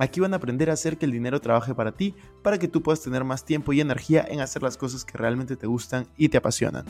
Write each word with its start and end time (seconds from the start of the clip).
Aquí 0.00 0.20
van 0.20 0.32
a 0.32 0.36
aprender 0.36 0.70
a 0.70 0.74
hacer 0.74 0.96
que 0.96 1.06
el 1.06 1.10
dinero 1.10 1.40
trabaje 1.40 1.74
para 1.74 1.90
ti, 1.90 2.14
para 2.44 2.56
que 2.56 2.68
tú 2.68 2.84
puedas 2.84 3.02
tener 3.02 3.24
más 3.24 3.44
tiempo 3.44 3.72
y 3.72 3.80
energía 3.80 4.24
en 4.28 4.38
hacer 4.38 4.62
las 4.62 4.76
cosas 4.76 5.04
que 5.04 5.18
realmente 5.18 5.56
te 5.56 5.66
gustan 5.66 6.06
y 6.16 6.28
te 6.28 6.36
apasionan. 6.36 6.84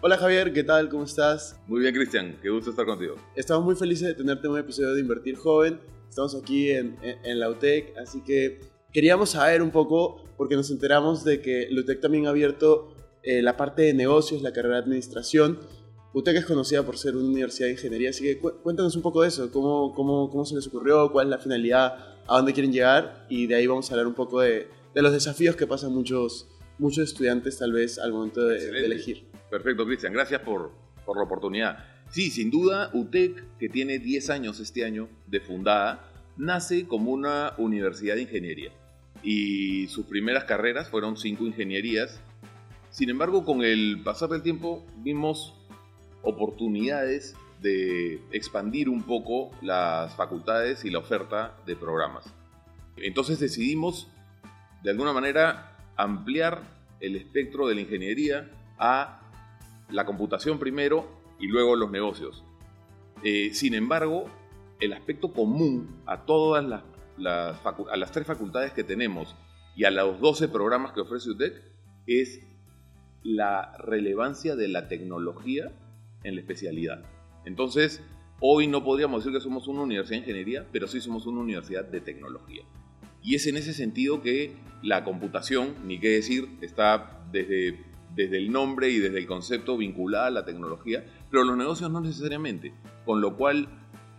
Hola 0.00 0.16
Javier, 0.16 0.54
¿qué 0.54 0.64
tal? 0.64 0.88
¿Cómo 0.88 1.04
estás? 1.04 1.60
Muy 1.66 1.80
bien, 1.80 1.94
Cristian, 1.94 2.38
qué 2.40 2.48
gusto 2.48 2.70
estar 2.70 2.86
contigo. 2.86 3.16
Estamos 3.34 3.62
muy 3.62 3.76
felices 3.76 4.08
de 4.08 4.14
tenerte 4.14 4.46
en 4.46 4.54
un 4.54 4.58
episodio 4.58 4.94
de 4.94 5.00
Invertir 5.02 5.36
Joven. 5.36 5.78
Estamos 6.08 6.34
aquí 6.34 6.70
en, 6.70 6.96
en, 7.02 7.38
la 7.38 7.50
UTEC, 7.50 7.94
así 7.98 8.22
que 8.22 8.60
queríamos 8.90 9.30
saber 9.30 9.60
un 9.60 9.70
poco, 9.70 10.24
porque 10.38 10.56
nos 10.56 10.70
enteramos 10.70 11.24
de 11.24 11.42
que 11.42 11.68
la 11.70 11.82
UTEC 11.82 12.00
también 12.00 12.26
ha 12.26 12.30
abierto 12.30 12.95
eh, 13.26 13.42
la 13.42 13.56
parte 13.56 13.82
de 13.82 13.92
negocios, 13.92 14.40
la 14.40 14.52
carrera 14.52 14.76
de 14.76 14.82
administración. 14.82 15.58
UTEC 16.14 16.36
es 16.36 16.46
conocida 16.46 16.84
por 16.84 16.96
ser 16.96 17.16
una 17.16 17.26
universidad 17.26 17.66
de 17.66 17.72
ingeniería, 17.72 18.10
así 18.10 18.22
que 18.22 18.38
cuéntanos 18.38 18.94
un 18.94 19.02
poco 19.02 19.22
de 19.22 19.28
eso, 19.28 19.50
cómo, 19.50 19.92
cómo, 19.92 20.30
cómo 20.30 20.44
se 20.46 20.54
les 20.54 20.66
ocurrió, 20.68 21.10
cuál 21.10 21.26
es 21.26 21.30
la 21.32 21.38
finalidad, 21.38 22.14
a 22.28 22.36
dónde 22.36 22.52
quieren 22.52 22.72
llegar 22.72 23.26
y 23.28 23.48
de 23.48 23.56
ahí 23.56 23.66
vamos 23.66 23.90
a 23.90 23.94
hablar 23.94 24.06
un 24.06 24.14
poco 24.14 24.40
de, 24.40 24.68
de 24.94 25.02
los 25.02 25.12
desafíos 25.12 25.56
que 25.56 25.66
pasan 25.66 25.92
muchos, 25.92 26.48
muchos 26.78 27.08
estudiantes 27.08 27.58
tal 27.58 27.72
vez 27.72 27.98
al 27.98 28.12
momento 28.12 28.46
de, 28.46 28.68
elegir. 28.84 29.24
Perfecto, 29.50 29.84
Cristian, 29.84 30.12
gracias 30.12 30.40
por, 30.42 30.70
por 31.04 31.16
la 31.16 31.24
oportunidad. 31.24 31.84
Sí, 32.08 32.30
sin 32.30 32.48
duda, 32.48 32.90
UTEC, 32.94 33.58
que 33.58 33.68
tiene 33.68 33.98
10 33.98 34.30
años 34.30 34.60
este 34.60 34.84
año 34.84 35.08
de 35.26 35.40
fundada, 35.40 36.12
nace 36.36 36.86
como 36.86 37.10
una 37.10 37.54
universidad 37.58 38.14
de 38.14 38.22
ingeniería. 38.22 38.70
Y 39.24 39.88
sus 39.88 40.06
primeras 40.06 40.44
carreras 40.44 40.88
fueron 40.88 41.16
cinco 41.16 41.44
ingenierías 41.44 42.20
sin 42.96 43.10
embargo, 43.10 43.44
con 43.44 43.62
el 43.62 44.00
pasar 44.02 44.30
del 44.30 44.40
tiempo 44.40 44.82
vimos 44.96 45.54
oportunidades 46.22 47.36
de 47.60 48.22
expandir 48.32 48.88
un 48.88 49.02
poco 49.02 49.50
las 49.60 50.14
facultades 50.14 50.82
y 50.86 50.90
la 50.90 51.00
oferta 51.00 51.58
de 51.66 51.76
programas. 51.76 52.24
Entonces 52.96 53.38
decidimos, 53.38 54.08
de 54.82 54.92
alguna 54.92 55.12
manera, 55.12 55.76
ampliar 55.94 56.62
el 57.00 57.16
espectro 57.16 57.68
de 57.68 57.74
la 57.74 57.82
ingeniería 57.82 58.50
a 58.78 59.20
la 59.90 60.06
computación 60.06 60.58
primero 60.58 61.06
y 61.38 61.48
luego 61.48 61.76
los 61.76 61.90
negocios. 61.90 62.44
Eh, 63.22 63.50
sin 63.52 63.74
embargo, 63.74 64.24
el 64.80 64.94
aspecto 64.94 65.34
común 65.34 66.00
a 66.06 66.24
todas 66.24 66.64
las, 66.64 66.82
a 67.26 67.96
las 67.98 68.10
tres 68.10 68.26
facultades 68.26 68.72
que 68.72 68.84
tenemos 68.84 69.36
y 69.76 69.84
a 69.84 69.90
los 69.90 70.18
12 70.18 70.48
programas 70.48 70.92
que 70.92 71.02
ofrece 71.02 71.28
UTEC 71.28 71.62
es 72.06 72.40
la 73.26 73.76
relevancia 73.78 74.54
de 74.54 74.68
la 74.68 74.88
tecnología 74.88 75.72
en 76.22 76.36
la 76.36 76.40
especialidad. 76.40 77.04
Entonces, 77.44 78.02
hoy 78.40 78.68
no 78.68 78.84
podríamos 78.84 79.24
decir 79.24 79.36
que 79.36 79.42
somos 79.42 79.66
una 79.66 79.82
universidad 79.82 80.18
de 80.18 80.26
ingeniería, 80.26 80.66
pero 80.70 80.86
sí 80.86 81.00
somos 81.00 81.26
una 81.26 81.40
universidad 81.40 81.84
de 81.84 82.00
tecnología. 82.00 82.62
Y 83.22 83.34
es 83.34 83.46
en 83.48 83.56
ese 83.56 83.74
sentido 83.74 84.22
que 84.22 84.52
la 84.82 85.02
computación, 85.02 85.74
ni 85.84 85.98
qué 85.98 86.10
decir, 86.10 86.48
está 86.60 87.26
desde, 87.32 87.80
desde 88.14 88.36
el 88.38 88.52
nombre 88.52 88.90
y 88.90 88.98
desde 88.98 89.18
el 89.18 89.26
concepto 89.26 89.76
vinculada 89.76 90.28
a 90.28 90.30
la 90.30 90.44
tecnología, 90.44 91.04
pero 91.30 91.42
los 91.42 91.56
negocios 91.56 91.90
no 91.90 92.00
necesariamente. 92.00 92.74
Con 93.04 93.20
lo 93.20 93.36
cual 93.36 93.68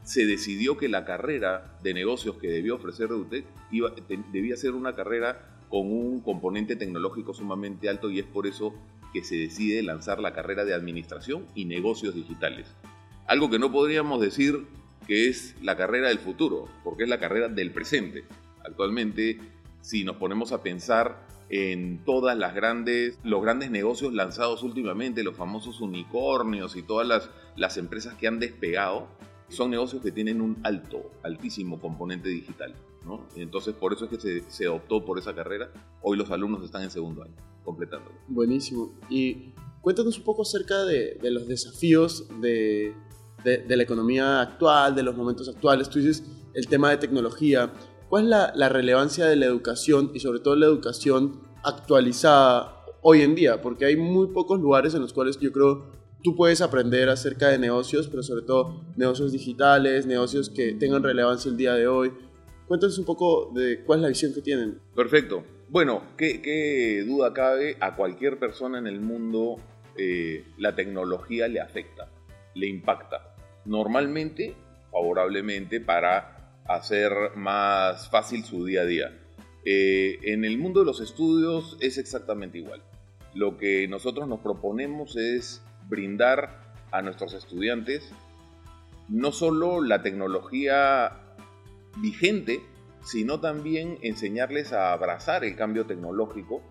se 0.04 0.26
decidió 0.26 0.78
que 0.78 0.90
la 0.90 1.06
carrera 1.06 1.78
de 1.82 1.94
negocios 1.94 2.38
que 2.38 2.50
debió 2.50 2.76
ofrecer 2.76 3.10
iba, 3.72 3.94
debía 4.34 4.58
ser 4.58 4.74
una 4.74 4.96
carrera 4.96 5.58
con 5.70 5.92
un 5.92 6.22
componente 6.22 6.76
tecnológico 6.76 7.34
sumamente 7.34 7.90
alto 7.90 8.10
y 8.10 8.20
es 8.20 8.26
por 8.26 8.48
eso 8.48 8.74
que 9.14 9.24
se 9.24 9.36
decide 9.36 9.84
lanzar 9.84 10.20
la 10.20 10.34
carrera 10.34 10.66
de 10.66 10.74
Administración 10.74 11.46
y 11.56 11.66
Negocios 11.66 12.16
Digitales. 12.16 12.68
Algo 13.26 13.50
que 13.50 13.60
no 13.60 13.72
podríamos 13.72 14.22
decir 14.22 14.66
que 15.06 15.30
es 15.30 15.56
la 15.62 15.78
carrera 15.78 16.10
del 16.10 16.20
futuro, 16.20 16.66
porque 16.84 17.04
es 17.04 17.10
la 17.10 17.20
carrera 17.20 17.48
del 17.48 17.72
presente. 17.72 18.26
Actualmente, 18.66 19.40
si 19.82 20.04
nos 20.04 20.18
ponemos 20.18 20.52
a 20.52 20.62
pensar 20.62 21.26
en 21.50 22.04
todas 22.04 22.38
las 22.38 22.54
grandes, 22.54 23.20
los 23.24 23.42
grandes 23.42 23.72
negocios 23.72 24.14
lanzados 24.14 24.64
últimamente, 24.64 25.24
los 25.24 25.36
famosos 25.36 25.80
unicornios 25.80 26.76
y 26.76 26.84
todas 26.84 27.08
las, 27.08 27.30
las 27.56 27.78
empresas 27.78 28.16
que 28.16 28.28
han 28.28 28.40
despegado, 28.40 29.08
son 29.48 29.72
negocios 29.72 30.02
que 30.02 30.12
tienen 30.12 30.42
un 30.42 30.58
alto, 30.64 31.10
altísimo 31.24 31.80
componente 31.80 32.28
digital. 32.30 32.76
Entonces, 33.36 33.74
por 33.74 33.94
eso 33.94 34.06
es 34.06 34.12
que 34.12 34.20
se, 34.20 34.52
se, 34.52 34.68
optó 34.68 35.06
por 35.06 35.18
esa 35.18 35.34
carrera. 35.34 35.72
Hoy 36.02 36.18
los 36.18 36.30
alumnos 36.32 36.64
están 36.64 36.84
en 36.84 36.92
segundo 36.92 37.24
año, 37.24 37.36
completándolo. 37.68 38.16
Buenísimo. 38.30 38.98
Y 39.10 39.54
cuéntanos 39.82 40.18
un 40.18 40.24
poco 40.24 40.44
acerca 40.44 40.86
de, 40.86 41.20
de 41.22 41.32
los 41.32 41.50
desafíos 41.50 42.26
de, 42.40 42.96
de, 43.44 43.76
la 43.76 43.84
economía 43.84 44.40
actual, 44.40 44.96
de 44.96 45.04
los 45.04 45.18
momentos 45.18 45.50
actuales. 45.50 45.90
Tú 45.90 46.00
dices 46.00 46.24
el 46.54 46.68
tema 46.68 46.92
de 46.92 46.98
tecnología. 46.98 47.74
¿Cuál 48.08 48.24
es 48.24 48.30
la, 48.30 48.54
la 48.56 48.70
relevancia 48.70 49.26
de 49.26 49.36
la 49.36 49.48
educación 49.48 50.12
y 50.14 50.22
sobre 50.22 50.40
todo 50.40 50.56
la 50.56 50.66
educación 50.66 51.42
actualizada 51.62 52.86
hoy 53.02 53.22
en 53.22 53.36
día? 53.36 53.62
Porque 53.62 53.84
hay 53.84 53.98
muy 53.98 54.28
pocos 54.28 54.62
lugares 54.62 54.94
en 54.96 55.02
los 55.02 55.12
cuales 55.12 55.38
yo 55.38 55.52
creo 55.52 55.92
tú 56.24 56.38
puedes 56.38 56.62
aprender 56.62 57.10
acerca 57.10 57.50
de 57.50 57.60
negocios, 57.60 58.08
pero 58.08 58.24
sobre 58.24 58.44
todo 58.44 58.82
negocios 58.96 59.34
digitales, 59.34 60.06
negocios 60.06 60.50
que 60.50 60.72
tengan 60.74 61.04
relevancia 61.04 61.52
el 61.52 61.58
día 61.58 61.74
de 61.74 61.86
hoy. 61.90 62.14
Cuéntanos 62.66 62.98
un 62.98 63.06
poco 63.06 63.52
de 63.54 63.84
cuál 63.84 64.00
es 64.00 64.04
la 64.04 64.08
visión 64.08 64.34
que 64.34 64.42
tienen. 64.42 64.80
Perfecto. 64.96 65.57
Bueno, 65.70 66.04
qué, 66.18 67.04
duda 67.06 67.34
cabe, 67.34 67.78
a 67.80 67.96
cualquier 67.96 68.40
persona 68.40 68.80
en 68.80 68.88
el 68.88 69.02
mundo 69.02 69.58
eh, 69.98 70.46
la 70.58 70.76
tecnología 70.76 71.48
le 71.48 71.60
afecta, 71.60 72.10
le 72.56 72.68
impacta. 72.68 73.36
Normalmente, 73.66 74.56
favorablemente, 74.92 75.82
para 75.82 76.62
hacer 76.66 77.12
más 77.36 78.10
fácil 78.10 78.46
su 78.46 78.66
día 78.66 78.82
a 78.82 78.86
día. 78.86 79.20
Eh, 79.66 80.20
en 80.24 80.46
el 80.46 80.58
mundo 80.58 80.80
de 80.82 80.86
los 80.86 81.02
estudios 81.02 81.78
es 81.82 81.98
exactamente 81.98 82.60
igual. 82.60 82.82
Lo 83.34 83.58
que 83.58 83.88
nosotros 83.88 84.28
nos 84.28 84.40
proponemos 84.40 85.18
es 85.18 85.62
brindar 85.90 86.62
a 86.92 87.02
nuestros 87.02 87.34
estudiantes 87.34 88.14
no 89.10 89.32
solo 89.32 89.82
la 89.82 90.02
tecnología 90.02 91.12
vigente, 91.98 92.62
sino 93.04 93.40
también 93.40 93.98
enseñarles 94.02 94.74
a 94.74 94.94
abrazar 94.94 95.44
el 95.44 95.56
cambio 95.56 95.86
tecnológico 95.86 96.62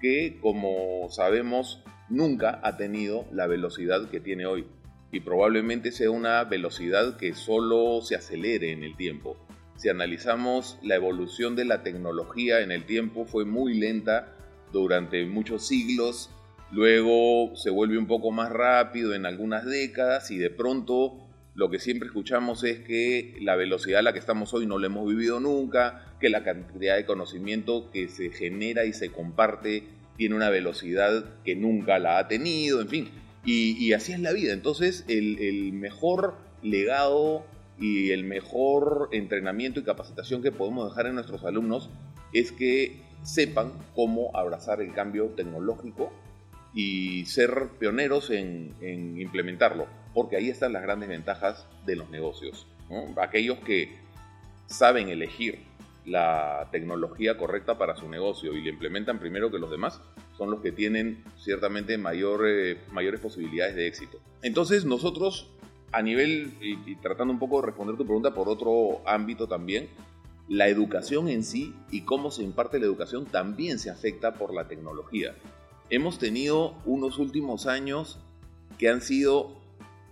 que, 0.00 0.38
como 0.40 1.08
sabemos, 1.10 1.82
nunca 2.08 2.60
ha 2.62 2.76
tenido 2.76 3.26
la 3.32 3.46
velocidad 3.46 4.08
que 4.08 4.20
tiene 4.20 4.46
hoy. 4.46 4.66
Y 5.12 5.20
probablemente 5.20 5.92
sea 5.92 6.10
una 6.10 6.44
velocidad 6.44 7.16
que 7.16 7.34
solo 7.34 8.00
se 8.02 8.14
acelere 8.14 8.72
en 8.72 8.84
el 8.84 8.96
tiempo. 8.96 9.36
Si 9.76 9.88
analizamos 9.88 10.78
la 10.82 10.94
evolución 10.94 11.56
de 11.56 11.64
la 11.64 11.82
tecnología 11.82 12.60
en 12.60 12.70
el 12.70 12.84
tiempo, 12.84 13.24
fue 13.24 13.44
muy 13.44 13.74
lenta 13.74 14.36
durante 14.72 15.24
muchos 15.26 15.66
siglos, 15.66 16.30
luego 16.70 17.56
se 17.56 17.70
vuelve 17.70 17.98
un 17.98 18.06
poco 18.06 18.30
más 18.30 18.50
rápido 18.50 19.14
en 19.14 19.26
algunas 19.26 19.64
décadas 19.64 20.30
y 20.30 20.38
de 20.38 20.50
pronto 20.50 21.29
lo 21.54 21.68
que 21.70 21.78
siempre 21.78 22.06
escuchamos 22.06 22.62
es 22.64 22.80
que 22.80 23.36
la 23.40 23.56
velocidad 23.56 24.00
a 24.00 24.02
la 24.02 24.12
que 24.12 24.18
estamos 24.18 24.54
hoy 24.54 24.66
no 24.66 24.78
la 24.78 24.86
hemos 24.86 25.08
vivido 25.08 25.40
nunca, 25.40 26.14
que 26.20 26.30
la 26.30 26.44
cantidad 26.44 26.96
de 26.96 27.04
conocimiento 27.04 27.90
que 27.90 28.08
se 28.08 28.30
genera 28.30 28.84
y 28.84 28.92
se 28.92 29.10
comparte 29.10 29.84
tiene 30.16 30.36
una 30.36 30.50
velocidad 30.50 31.24
que 31.44 31.56
nunca 31.56 31.98
la 31.98 32.18
ha 32.18 32.28
tenido, 32.28 32.80
en 32.80 32.88
fin. 32.88 33.10
Y, 33.44 33.92
así 33.94 34.12
es 34.12 34.20
la 34.20 34.32
vida. 34.32 34.52
Entonces, 34.52 35.04
el, 35.08 35.38
el 35.38 35.72
mejor 35.72 36.36
legado 36.62 37.46
y 37.78 38.10
el 38.10 38.24
mejor 38.24 39.08
entrenamiento 39.12 39.80
y 39.80 39.82
capacitación 39.82 40.42
que 40.42 40.52
podemos 40.52 40.90
dejar 40.90 41.06
en 41.06 41.14
nuestros 41.14 41.42
alumnos 41.44 41.88
es 42.34 42.52
que 42.52 43.00
sepan 43.22 43.72
cómo 43.94 44.30
abrazar 44.34 44.80
el 44.82 44.92
cambio 44.92 45.26
tecnológico 45.36 46.12
y 46.74 47.24
ser 47.26 47.68
pioneros 47.78 48.30
en, 48.30 48.74
implementarlo, 49.18 49.86
porque 50.14 50.36
ahí 50.36 50.48
están 50.48 50.72
las 50.72 50.82
grandes 50.82 51.08
ventajas 51.08 51.66
de 51.86 51.96
los 51.96 52.10
negocios. 52.10 52.66
Aquellos 53.16 53.58
que 53.60 53.98
saben 54.66 55.08
elegir 55.08 55.70
la 56.06 56.68
tecnología 56.72 57.36
correcta 57.36 57.76
para 57.78 57.96
su 57.96 58.08
negocio 58.08 58.56
y 58.56 58.62
la 58.62 58.70
implementan 58.70 59.18
primero 59.18 59.50
que 59.50 59.58
los 59.58 59.70
demás, 59.70 60.00
son 60.36 60.50
los 60.50 60.60
que 60.60 60.72
tienen 60.72 61.22
ciertamente 61.36 61.94
eh, 61.94 61.98
mayores 61.98 63.20
posibilidades 63.20 63.76
de 63.76 63.86
éxito. 63.86 64.18
Entonces 64.42 64.84
nosotros, 64.84 65.50
a 65.92 66.02
nivel, 66.02 66.54
y 66.60 66.94
tratando 66.96 67.32
un 67.32 67.38
poco 67.38 67.60
de 67.60 67.66
responder 67.66 67.96
tu 67.96 68.04
pregunta 68.04 68.32
por 68.32 68.48
otro 68.48 69.02
ámbito 69.06 69.46
también, 69.46 69.88
la 70.48 70.66
educación 70.66 71.28
en 71.28 71.44
sí 71.44 71.74
y 71.90 72.02
cómo 72.02 72.30
se 72.32 72.42
imparte 72.42 72.80
la 72.80 72.86
educación 72.86 73.24
también 73.26 73.78
se 73.78 73.90
afecta 73.90 74.34
por 74.34 74.52
la 74.52 74.66
tecnología. 74.66 75.34
Hemos 75.92 76.20
tenido 76.20 76.76
unos 76.84 77.18
últimos 77.18 77.66
años 77.66 78.20
que 78.78 78.88
han 78.88 79.00
sido, 79.00 79.60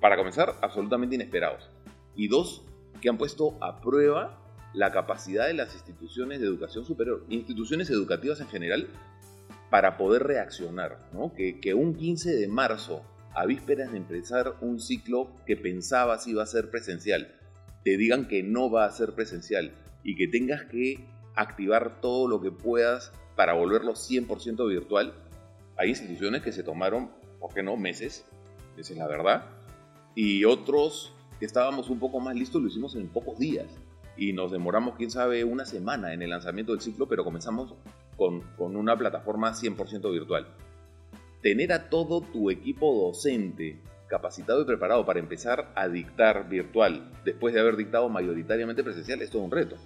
para 0.00 0.16
comenzar, 0.16 0.56
absolutamente 0.60 1.14
inesperados. 1.14 1.70
Y 2.16 2.26
dos, 2.26 2.64
que 3.00 3.08
han 3.08 3.16
puesto 3.16 3.56
a 3.60 3.80
prueba 3.80 4.42
la 4.74 4.90
capacidad 4.90 5.46
de 5.46 5.54
las 5.54 5.74
instituciones 5.74 6.40
de 6.40 6.46
educación 6.46 6.84
superior, 6.84 7.24
instituciones 7.28 7.90
educativas 7.90 8.40
en 8.40 8.48
general, 8.48 8.88
para 9.70 9.96
poder 9.96 10.24
reaccionar. 10.24 10.98
Que, 11.36 11.60
que 11.60 11.74
un 11.74 11.94
15 11.94 12.34
de 12.34 12.48
marzo, 12.48 13.02
a 13.32 13.46
vísperas 13.46 13.92
de 13.92 13.98
empezar 13.98 14.56
un 14.60 14.80
ciclo 14.80 15.30
que 15.46 15.56
pensabas 15.56 16.26
iba 16.26 16.42
a 16.42 16.46
ser 16.46 16.70
presencial, 16.70 17.36
te 17.84 17.96
digan 17.96 18.26
que 18.26 18.42
no 18.42 18.68
va 18.68 18.84
a 18.84 18.90
ser 18.90 19.14
presencial 19.14 19.70
y 20.02 20.16
que 20.16 20.26
tengas 20.26 20.64
que 20.64 21.06
activar 21.36 22.00
todo 22.00 22.26
lo 22.26 22.40
que 22.40 22.50
puedas 22.50 23.12
para 23.36 23.52
volverlo 23.52 23.92
100% 23.92 24.68
virtual, 24.68 25.14
hay 25.78 25.90
instituciones 25.90 26.42
que 26.42 26.52
se 26.52 26.62
tomaron, 26.62 27.10
¿por 27.40 27.54
qué 27.54 27.62
no?, 27.62 27.76
meses, 27.76 28.24
esa 28.76 28.92
es 28.92 28.98
la 28.98 29.06
verdad, 29.06 29.46
y 30.14 30.44
otros 30.44 31.14
que 31.38 31.46
estábamos 31.46 31.88
un 31.88 32.00
poco 32.00 32.20
más 32.20 32.34
listos 32.34 32.60
lo 32.60 32.68
hicimos 32.68 32.96
en 32.96 33.08
pocos 33.08 33.38
días 33.38 33.66
y 34.16 34.32
nos 34.32 34.50
demoramos, 34.50 34.96
quién 34.96 35.10
sabe, 35.10 35.44
una 35.44 35.64
semana 35.64 36.12
en 36.12 36.22
el 36.22 36.30
lanzamiento 36.30 36.72
del 36.72 36.80
ciclo, 36.80 37.06
pero 37.06 37.22
comenzamos 37.22 37.74
con, 38.16 38.40
con 38.56 38.74
una 38.74 38.96
plataforma 38.96 39.52
100% 39.52 40.10
virtual. 40.12 40.48
Tener 41.40 41.72
a 41.72 41.88
todo 41.88 42.20
tu 42.20 42.50
equipo 42.50 42.92
docente 43.06 43.80
capacitado 44.08 44.62
y 44.62 44.64
preparado 44.64 45.06
para 45.06 45.20
empezar 45.20 45.70
a 45.76 45.86
dictar 45.86 46.48
virtual 46.48 47.12
después 47.24 47.54
de 47.54 47.60
haber 47.60 47.76
dictado 47.76 48.08
mayoritariamente 48.08 48.82
presencial 48.82 49.22
es 49.22 49.30
todo 49.30 49.42
un 49.42 49.52
reto. 49.52 49.76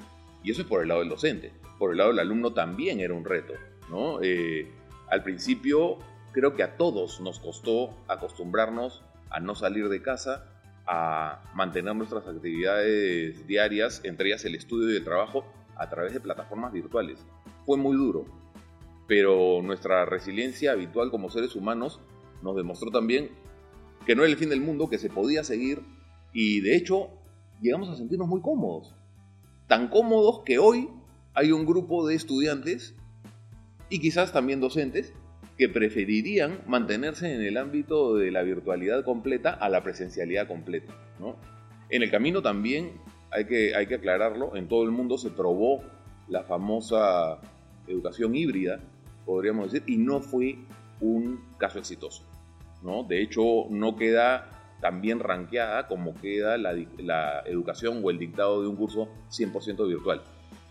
Y 0.43 0.51
eso 0.51 0.63
es 0.63 0.67
por 0.67 0.81
el 0.81 0.89
lado 0.89 1.01
del 1.01 1.11
docente. 1.11 1.53
Por 1.79 1.91
el 1.91 1.99
lado 1.99 2.11
del 2.11 2.21
alumno 2.21 2.55
también 2.55 3.01
era 3.01 3.13
un 3.13 3.27
reto. 3.27 3.53
¿no? 3.91 4.21
Eh, 4.23 4.67
al 5.13 5.23
principio 5.23 5.99
creo 6.33 6.55
que 6.55 6.63
a 6.63 6.79
todos 6.79 7.21
nos 7.21 7.39
costó 7.39 7.91
acostumbrarnos 8.09 9.03
a 9.29 9.41
no 9.41 9.55
salir 9.55 9.91
de 9.91 10.01
casa, 10.01 10.47
a 10.87 11.43
mantener 11.55 11.95
nuestras 11.95 12.27
actividades 12.27 13.47
diarias, 13.47 14.01
entre 14.05 14.29
ellas 14.29 14.43
el 14.47 14.55
estudio 14.55 14.91
y 14.91 14.97
el 14.97 15.05
trabajo, 15.05 15.45
a 15.77 15.91
través 15.91 16.15
de 16.15 16.21
plataformas 16.21 16.73
virtuales. 16.73 17.19
Fue 17.67 17.77
muy 17.77 17.95
duro, 17.95 18.25
pero 19.07 19.61
nuestra 19.63 20.07
resiliencia 20.07 20.73
habitual 20.73 21.11
como 21.11 21.29
seres 21.29 21.57
humanos 21.57 22.01
nos 22.43 22.57
demostró 22.57 22.91
también 22.91 23.33
que 24.07 24.17
no 24.17 24.23
era 24.23 24.33
el 24.33 24.39
fin 24.39 24.49
del 24.49 24.63
mundo, 24.63 24.89
que 24.89 24.97
se 24.97 25.11
podía 25.11 25.45
seguir 25.45 25.83
y 26.33 26.63
de 26.63 26.75
hecho 26.75 27.11
llegamos 27.61 27.91
a 27.91 27.97
sentirnos 27.97 28.29
muy 28.29 28.41
cómodos. 28.41 28.95
Tan 29.69 29.89
cómodos 29.89 30.41
que 30.47 30.59
hoy 30.59 30.89
hay 31.35 31.53
un 31.53 31.67
grupo 31.67 32.07
de 32.07 32.15
estudiantes 32.15 32.95
y 33.93 33.99
quizás 33.99 34.33
también 34.33 34.59
docentes 34.59 35.13
que 35.59 35.69
preferirían 35.69 36.63
mantenerse 36.67 37.35
en 37.35 37.43
el 37.43 37.59
ámbito 37.59 38.17
de 38.17 38.31
la 38.31 38.43
virtualidad 38.43 39.05
completa 39.05 39.51
a 39.51 39.69
la 39.69 39.83
presencialidad 39.83 40.49
completa. 40.49 40.95
En 41.91 42.03
el 42.03 42.11
camino 42.11 42.41
también 42.41 42.93
hay 43.31 43.45
que, 43.45 43.75
hay 43.75 43.87
que 43.87 43.97
aclararlo, 43.97 44.57
en 44.57 44.67
todo 44.67 44.85
el 44.85 44.93
mundo 44.93 45.19
se 45.19 45.29
probó 45.29 45.83
la 46.27 46.43
famosa 46.43 47.39
educación 47.87 48.35
híbrida, 48.35 48.81
podríamos 49.27 49.71
decir, 49.71 49.87
y 49.87 49.99
no 49.99 50.21
fue 50.21 50.57
un 51.03 51.45
caso 51.59 51.79
exitoso. 51.79 52.25
De 53.07 53.21
hecho, 53.21 53.67
no 53.69 53.95
queda 53.95 54.49
tan 54.81 55.03
bien 55.03 55.21
ranqueada 55.21 55.87
como 55.87 56.15
queda 56.15 56.57
la, 56.57 56.73
educación 57.45 58.01
o 58.03 58.11
el 58.11 58.19
dictado 58.19 58.63
de 58.63 58.69
un 58.69 58.77
curso 58.77 59.11
100% 59.29 59.87
virtual. 59.87 60.23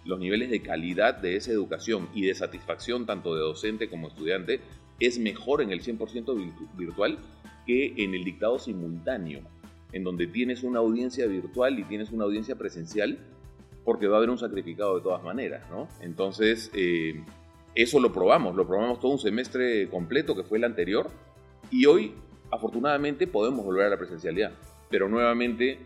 Los 0.03 0.19
niveles 0.19 0.49
de 0.49 0.61
calidad 0.61 1.15
de 1.15 1.35
esa 1.35 1.51
educación 1.51 2.09
y 2.13 2.25
de 2.25 2.33
satisfacción 2.33 3.05
tanto 3.05 3.35
de 3.35 3.41
docente 3.41 3.89
como 3.89 4.07
estudiante 4.07 4.59
es 4.99 5.19
mejor 5.19 5.61
en 5.61 5.71
el 5.71 5.81
100% 5.81 6.75
virtual 6.77 7.17
que 7.65 7.93
en 7.97 8.13
el 8.13 8.23
dictado 8.23 8.59
simultáneo, 8.59 9.41
en 9.91 10.03
donde 10.03 10.27
tienes 10.27 10.63
una 10.63 10.79
audiencia 10.79 11.27
virtual 11.27 11.77
y 11.79 11.83
tienes 11.83 12.11
una 12.11 12.25
audiencia 12.25 12.55
presencial, 12.55 13.19
porque 13.83 14.07
va 14.07 14.15
a 14.15 14.17
haber 14.17 14.29
un 14.29 14.37
sacrificado 14.37 14.95
de 14.95 15.01
todas 15.01 15.23
maneras, 15.23 15.63
Entonces, 16.01 16.71
eh, 16.73 17.23
eso 17.75 17.99
lo 17.99 18.11
probamos, 18.11 18.55
lo 18.55 18.67
probamos 18.67 18.99
todo 18.99 19.11
un 19.11 19.19
semestre 19.19 19.87
completo 19.89 20.35
que 20.35 20.43
fue 20.43 20.57
el 20.57 20.63
anterior, 20.63 21.09
y 21.71 21.85
hoy, 21.85 22.13
afortunadamente, 22.51 23.27
podemos 23.27 23.65
volver 23.65 23.87
a 23.87 23.89
la 23.89 23.97
presencialidad, 23.97 24.51
pero 24.89 25.09
nuevamente 25.09 25.79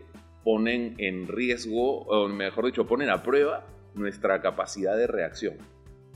ponen 0.44 0.94
en 0.98 1.26
riesgo, 1.26 2.02
o 2.02 2.28
mejor 2.28 2.66
dicho, 2.66 2.86
ponen 2.86 3.10
a 3.10 3.22
prueba 3.22 3.66
nuestra 3.96 4.40
capacidad 4.40 4.96
de 4.96 5.06
reacción, 5.06 5.56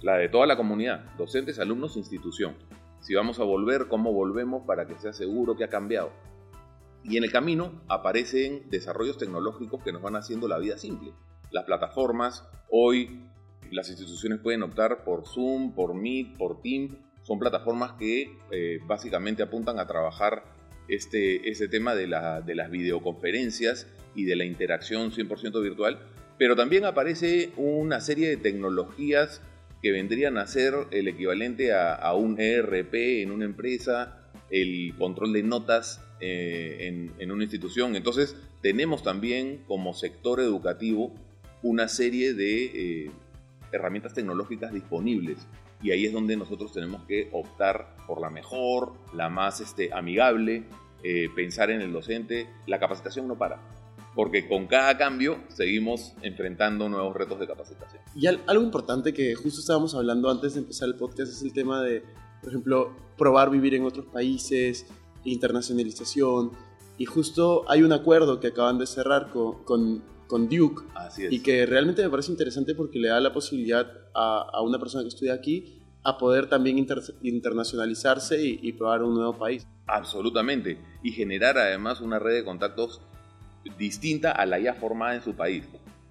la 0.02 0.16
de 0.16 0.28
toda 0.28 0.46
la 0.46 0.56
comunidad, 0.56 1.04
docentes, 1.16 1.58
alumnos, 1.58 1.96
institución. 1.96 2.54
Si 3.00 3.14
vamos 3.14 3.40
a 3.40 3.44
volver, 3.44 3.88
cómo 3.88 4.12
volvemos 4.12 4.64
para 4.66 4.86
que 4.86 4.98
sea 4.98 5.12
seguro 5.12 5.56
que 5.56 5.64
ha 5.64 5.68
cambiado. 5.68 6.12
Y 7.02 7.16
en 7.16 7.24
el 7.24 7.32
camino 7.32 7.82
aparecen 7.88 8.68
desarrollos 8.68 9.16
tecnológicos 9.16 9.82
que 9.82 9.92
nos 9.92 10.02
van 10.02 10.16
haciendo 10.16 10.48
la 10.48 10.58
vida 10.58 10.76
simple. 10.76 11.12
Las 11.50 11.64
plataformas, 11.64 12.46
hoy 12.70 13.24
las 13.70 13.88
instituciones 13.88 14.40
pueden 14.40 14.62
optar 14.62 15.04
por 15.04 15.26
Zoom, 15.26 15.74
por 15.74 15.94
Meet, 15.94 16.36
por 16.36 16.60
Team, 16.60 16.98
son 17.22 17.38
plataformas 17.38 17.92
que 17.92 18.38
eh, 18.50 18.80
básicamente 18.86 19.42
apuntan 19.42 19.78
a 19.78 19.86
trabajar 19.86 20.44
este, 20.88 21.48
este 21.48 21.68
tema 21.68 21.94
de, 21.94 22.06
la, 22.06 22.40
de, 22.40 22.54
las 22.54 22.70
videoconferencias 22.70 23.86
y 24.14 24.24
de 24.24 24.36
la 24.36 24.44
interacción 24.44 25.12
100% 25.12 25.62
virtual, 25.62 26.00
pero 26.40 26.56
también 26.56 26.86
aparece 26.86 27.50
una 27.58 28.00
serie 28.00 28.30
de 28.30 28.38
tecnologías 28.38 29.42
que 29.82 29.92
vendrían 29.92 30.38
a 30.38 30.46
ser 30.46 30.72
el 30.90 31.06
equivalente 31.06 31.74
a, 31.74 32.14
un 32.14 32.40
ERP 32.40 32.94
en 32.94 33.30
una 33.30 33.44
empresa, 33.44 34.22
el 34.48 34.94
control 34.96 35.34
de 35.34 35.42
notas 35.42 36.02
eh, 36.18 37.10
en, 37.18 37.30
una 37.30 37.42
institución. 37.44 37.94
Entonces 37.94 38.36
tenemos 38.62 39.02
también 39.02 39.64
como 39.68 39.92
sector 39.92 40.40
educativo 40.40 41.12
una 41.62 41.88
serie 41.88 42.32
de 42.32 42.64
eh, 43.04 43.10
herramientas 43.70 44.14
tecnológicas 44.14 44.72
disponibles 44.72 45.46
y 45.82 45.90
ahí 45.90 46.06
es 46.06 46.12
donde 46.14 46.38
nosotros 46.38 46.72
tenemos 46.72 47.04
que 47.04 47.28
optar 47.32 47.96
por 48.06 48.18
la 48.18 48.30
mejor, 48.30 48.94
la 49.12 49.28
más 49.28 49.60
este, 49.60 49.92
amigable, 49.92 50.64
eh, 51.02 51.28
pensar 51.36 51.70
en 51.70 51.82
el 51.82 51.92
docente. 51.92 52.46
La 52.66 52.80
capacitación 52.80 53.28
no 53.28 53.36
para, 53.36 53.60
porque 54.14 54.48
con 54.48 54.66
cada 54.66 54.98
cambio 54.98 55.42
seguimos 55.48 56.14
enfrentando 56.22 56.88
nuevos 56.88 57.14
retos 57.14 57.38
de 57.38 57.46
capacitación. 57.46 58.02
Y 58.14 58.26
algo 58.26 58.62
importante 58.62 59.12
que 59.12 59.34
justo 59.34 59.60
estábamos 59.60 59.94
hablando 59.94 60.30
antes 60.30 60.54
de 60.54 60.60
empezar 60.60 60.88
el 60.88 60.96
podcast 60.96 61.32
es 61.32 61.42
el 61.42 61.52
tema 61.52 61.82
de, 61.82 62.02
por 62.40 62.50
ejemplo, 62.50 62.96
probar 63.16 63.50
vivir 63.50 63.74
en 63.74 63.84
otros 63.84 64.06
países, 64.06 64.86
internacionalización. 65.24 66.52
Y 66.98 67.06
justo 67.06 67.64
hay 67.68 67.82
un 67.82 67.92
acuerdo 67.92 68.40
que 68.40 68.48
acaban 68.48 68.78
de 68.78 68.86
cerrar 68.86 69.30
con, 69.30 69.64
con 69.64 70.02
con 70.30 70.48
Duke. 70.48 70.84
Y 71.28 71.40
que 71.40 71.66
realmente 71.66 72.02
me 72.02 72.08
parece 72.08 72.30
interesante 72.30 72.74
porque 72.74 72.98
le 72.98 73.08
da 73.08 73.20
la 73.20 73.32
posibilidad 73.32 73.86
a, 74.14 74.62
una 74.62 74.78
persona 74.78 75.02
que 75.02 75.08
estudia 75.08 75.34
aquí 75.34 75.82
a 76.02 76.16
poder 76.16 76.48
también 76.48 76.78
internacionalizarse 76.78 78.42
y, 78.42 78.72
probar 78.72 79.02
un 79.02 79.14
nuevo 79.14 79.36
país. 79.36 79.66
Absolutamente. 79.86 80.78
Y 81.02 81.10
generar 81.10 81.58
además 81.58 82.00
una 82.00 82.18
red 82.18 82.36
de 82.36 82.44
contactos 82.44 83.02
distinta 83.78 84.32
a 84.32 84.46
la 84.46 84.58
ya 84.58 84.74
formada 84.74 85.14
en 85.14 85.22
su 85.22 85.34
país. 85.34 85.64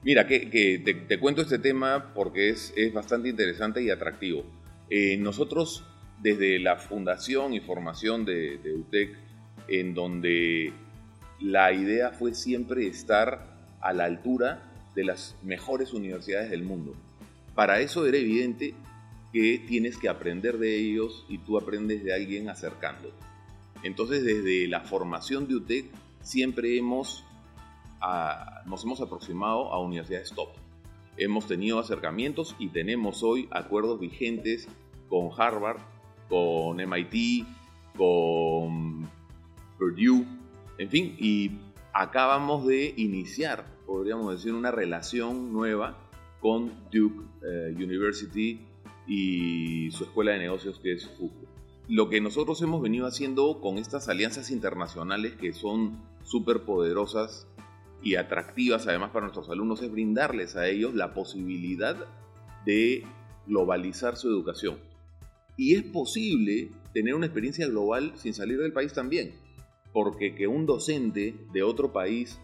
Mira, 0.04 0.28
que, 0.28 1.06
te, 1.08 1.20
cuento 1.20 1.42
este 1.42 1.60
tema 1.60 2.14
porque 2.14 2.50
es, 2.50 2.74
es 2.76 2.94
bastante 2.94 3.30
interesante 3.30 3.84
y 3.84 3.90
atractivo. 3.90 4.46
Eh, 4.90 5.18
nosotros, 5.18 5.84
desde 6.22 6.60
la 6.60 6.78
fundación 6.78 7.54
y 7.54 7.60
formación 7.60 8.26
de, 8.26 8.58
de 8.58 8.74
UTEC, 8.74 9.18
en 9.68 9.94
donde 9.94 10.74
la 11.42 11.72
idea 11.74 12.12
fue 12.12 12.34
siempre 12.34 12.88
estar 12.88 13.58
a 13.82 13.94
la 13.94 14.06
altura 14.06 14.72
de 14.96 15.04
las 15.04 15.36
mejores 15.44 15.94
universidades 15.94 16.50
del 16.50 16.64
mundo. 16.64 16.96
Para 17.56 17.80
eso 17.82 18.06
era 18.06 18.18
evidente 18.18 18.74
que 19.32 19.64
tienes 19.68 19.98
que 19.98 20.10
aprender 20.10 20.58
de 20.58 20.78
ellos 20.78 21.26
y 21.30 21.38
tú 21.40 21.58
aprendes 21.58 22.04
de 22.04 22.14
alguien 22.14 22.50
acercándote. 22.50 23.16
Entonces, 23.84 24.24
desde 24.24 24.68
la 24.68 24.82
formación 24.82 25.48
de 25.48 25.56
UTEC, 25.56 25.86
siempre 26.22 26.78
hemos, 26.78 27.24
nos 28.66 28.84
hemos 28.84 29.02
aproximado 29.02 29.72
a 29.74 29.80
universidades 29.80 30.32
top. 30.32 30.50
Hemos 31.18 31.48
tenido 31.48 31.80
acercamientos 31.80 32.56
y 32.60 32.70
tenemos 32.70 33.24
hoy 33.24 33.48
acuerdos 33.52 34.00
vigentes 34.00 34.68
con 35.10 35.30
Harvard, 35.38 35.80
con 36.30 36.78
MIT, 36.78 37.46
con 37.98 39.10
Purdue, 39.78 40.26
en 40.78 40.90
fin, 40.90 41.16
y 41.20 41.52
acabamos 41.94 42.66
de 42.66 42.94
iniciar, 42.96 43.66
podríamos 43.86 44.32
decir, 44.32 44.54
una 44.54 44.72
relación 44.72 45.52
nueva 45.52 45.98
con 46.40 46.72
Duke 46.92 47.26
eh, 47.44 47.74
University 47.76 48.62
y 49.06 49.92
su 49.92 50.06
escuela 50.06 50.32
de 50.32 50.40
negocios 50.40 50.80
que 50.80 50.94
es 50.94 51.10
Fuku. 51.18 51.48
Lo 51.90 52.08
que 52.08 52.22
nosotros 52.22 52.62
hemos 52.62 52.82
venido 52.82 53.08
haciendo 53.08 53.60
con 53.60 53.78
estas 53.78 54.08
alianzas 54.08 54.52
internacionales 54.52 55.34
que 55.36 55.52
son 55.52 56.00
súper 56.24 56.62
poderosas 56.62 57.48
y 58.02 58.16
atractivas 58.16 58.88
además 58.88 59.12
para 59.12 59.26
nuestros 59.26 59.50
alumnos 59.50 59.82
es 59.82 59.92
brindarles 59.92 60.56
a 60.56 60.68
ellos 60.68 60.94
la 60.94 61.14
posibilidad 61.14 61.98
de 62.66 63.06
globalizar 63.46 64.16
su 64.16 64.30
educación. 64.30 64.78
Y 65.58 65.76
es 65.76 65.84
posible 65.84 66.72
tener 66.94 67.16
una 67.16 67.26
experiencia 67.26 67.68
global 67.68 68.14
sin 68.16 68.34
salir 68.34 68.60
del 68.60 68.72
país 68.72 68.94
también, 68.94 69.34
porque 69.92 70.36
que 70.36 70.48
un 70.48 70.66
docente 70.66 71.36
de 71.52 71.64
otro 71.64 71.92
país 71.92 72.40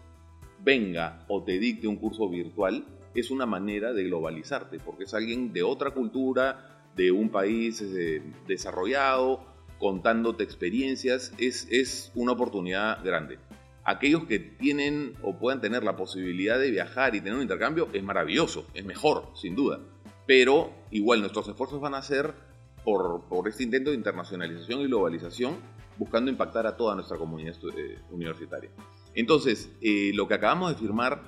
venga 0.62 1.24
o 1.28 1.42
te 1.42 1.58
dicte 1.58 1.86
un 1.86 1.96
curso 1.96 2.28
virtual 2.28 2.84
es 3.14 3.30
una 3.30 3.46
manera 3.46 3.92
de 3.92 4.04
globalizarte, 4.04 4.78
porque 4.78 5.04
es 5.04 5.14
alguien 5.14 5.52
de 5.52 5.62
otra 5.62 5.92
cultura, 5.92 6.90
de 6.96 7.10
un 7.10 7.30
país 7.30 7.80
eh, 7.82 8.22
desarrollado, 8.46 9.44
contándote 9.78 10.44
experiencias, 10.44 11.32
es, 11.38 11.66
es 11.70 12.12
una 12.14 12.32
oportunidad 12.32 13.02
grande. 13.04 13.38
Aquellos 13.86 14.24
que 14.24 14.40
tienen 14.40 15.14
o 15.22 15.38
puedan 15.38 15.60
tener 15.60 15.84
la 15.84 15.96
posibilidad 15.96 16.58
de 16.58 16.72
viajar 16.72 17.14
y 17.14 17.20
tener 17.20 17.36
un 17.36 17.42
intercambio 17.42 17.88
es 17.92 18.02
maravilloso, 18.02 18.66
es 18.74 18.84
mejor, 18.84 19.30
sin 19.36 19.54
duda. 19.54 19.78
Pero 20.26 20.72
igual 20.90 21.20
nuestros 21.20 21.46
esfuerzos 21.46 21.80
van 21.80 21.94
a 21.94 22.02
ser 22.02 22.34
por, 22.82 23.22
este 23.46 23.62
intento 23.62 23.90
de 23.90 23.96
internacionalización 23.96 24.80
y 24.80 24.86
globalización, 24.86 25.54
buscando 25.98 26.32
impactar 26.32 26.66
a 26.66 26.76
toda 26.76 26.96
nuestra 26.96 27.16
comunidad 27.16 27.54
eh, 27.76 27.98
universitaria. 28.10 28.70
Entonces, 29.14 29.70
eh, 29.80 30.10
lo 30.14 30.26
que 30.26 30.34
acabamos 30.34 30.70
de 30.70 30.78
firmar 30.78 31.22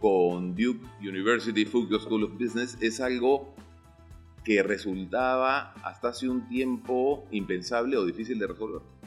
con 0.00 0.56
Duke 0.56 0.84
University 1.00 1.64
Fukuoka 1.64 2.02
School 2.02 2.24
of 2.24 2.32
Business 2.32 2.76
es 2.80 3.00
algo 3.00 3.54
que 4.44 4.64
resultaba 4.64 5.74
hasta 5.84 6.08
hace 6.08 6.28
un 6.28 6.48
tiempo 6.48 7.28
impensable 7.30 7.96
o 7.96 8.04
difícil 8.04 8.36
de 8.40 8.48
resolver. 8.48 8.99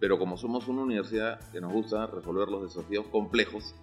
Pero 0.00 0.18
como 0.18 0.36
somos 0.36 0.68
una 0.68 0.82
universidad 0.82 1.40
que 1.50 1.60
nos 1.60 1.72
gusta 1.72 2.06
resolver 2.06 2.48
los 2.48 2.62
desafíos 2.62 3.06
complejos, 3.08 3.74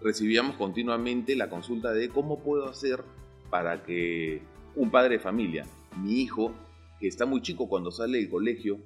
recibíamos 0.00 0.56
continuamente 0.56 1.34
la 1.36 1.48
consulta 1.48 1.92
de 1.92 2.08
cómo 2.10 2.40
puedo 2.40 2.68
hacer 2.68 3.02
para 3.50 3.82
que 3.82 4.42
un 4.76 4.90
padre 4.90 5.16
de 5.16 5.20
familia, 5.20 5.66
mi 5.96 6.20
hijo, 6.20 6.52
que 7.00 7.08
está 7.08 7.26
muy 7.26 7.42
chico 7.42 7.68
cuando 7.68 7.90
sale 7.90 8.18
del 8.18 8.30
colegio 8.30 8.78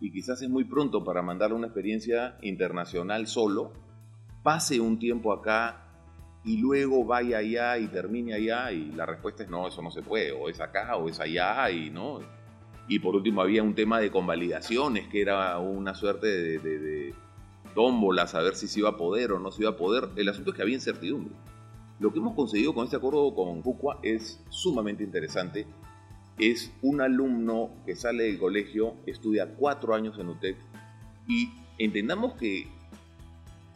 y 0.00 0.10
quizás 0.10 0.40
es 0.42 0.48
muy 0.48 0.64
pronto 0.64 1.04
para 1.04 1.22
mandarle 1.22 1.56
una 1.56 1.66
experiencia 1.66 2.38
internacional 2.42 3.26
solo, 3.26 3.72
pase 4.42 4.80
un 4.80 4.98
tiempo 4.98 5.32
acá 5.32 5.86
y 6.44 6.56
luego 6.56 7.04
vaya 7.04 7.38
allá 7.38 7.78
y 7.78 7.88
termine 7.88 8.34
allá 8.34 8.72
y 8.72 8.92
la 8.92 9.04
respuesta 9.04 9.42
es 9.42 9.50
no, 9.50 9.68
eso 9.68 9.82
no 9.82 9.90
se 9.90 10.02
puede, 10.02 10.32
o 10.32 10.48
es 10.48 10.60
acá 10.60 10.96
o 10.96 11.08
es 11.08 11.20
allá 11.20 11.70
y 11.70 11.90
no. 11.90 12.20
Y 12.88 12.98
por 12.98 13.14
último 13.14 13.42
había 13.42 13.62
un 13.62 13.74
tema 13.74 14.00
de 14.00 14.10
convalidaciones 14.10 15.08
que 15.08 15.22
era 15.22 15.58
una 15.58 15.94
suerte 15.94 16.26
de, 16.26 16.58
de, 16.58 16.78
de 16.78 17.14
si 18.54 18.68
se 18.68 18.80
iba 18.80 18.90
a 18.90 18.96
poder 18.96 19.32
o 19.32 19.38
no 19.38 19.52
se 19.52 19.62
iba 19.62 19.70
a 19.70 19.76
poder. 19.76 20.08
El 20.16 20.28
asunto 20.28 20.50
es 20.50 20.56
que 20.56 20.62
había 20.62 20.74
incertidumbre. 20.74 21.34
Lo 21.98 22.12
que 22.12 22.18
hemos 22.18 22.34
conseguido 22.34 22.74
con 22.74 22.84
este 22.84 22.96
acuerdo 22.96 23.34
con 23.34 23.62
Cucua 23.62 23.98
es 24.02 24.42
sumamente 24.48 25.04
interesante. 25.04 25.66
Es 26.38 26.72
un 26.82 27.00
alumno 27.00 27.70
que 27.84 27.94
sale 27.94 28.24
del 28.24 28.38
colegio, 28.38 28.94
estudia 29.06 29.54
cuatro 29.54 29.94
años 29.94 30.18
en 30.18 30.28
UTEC 30.28 30.56
y 31.28 31.50
entendamos 31.78 32.34
que 32.34 32.66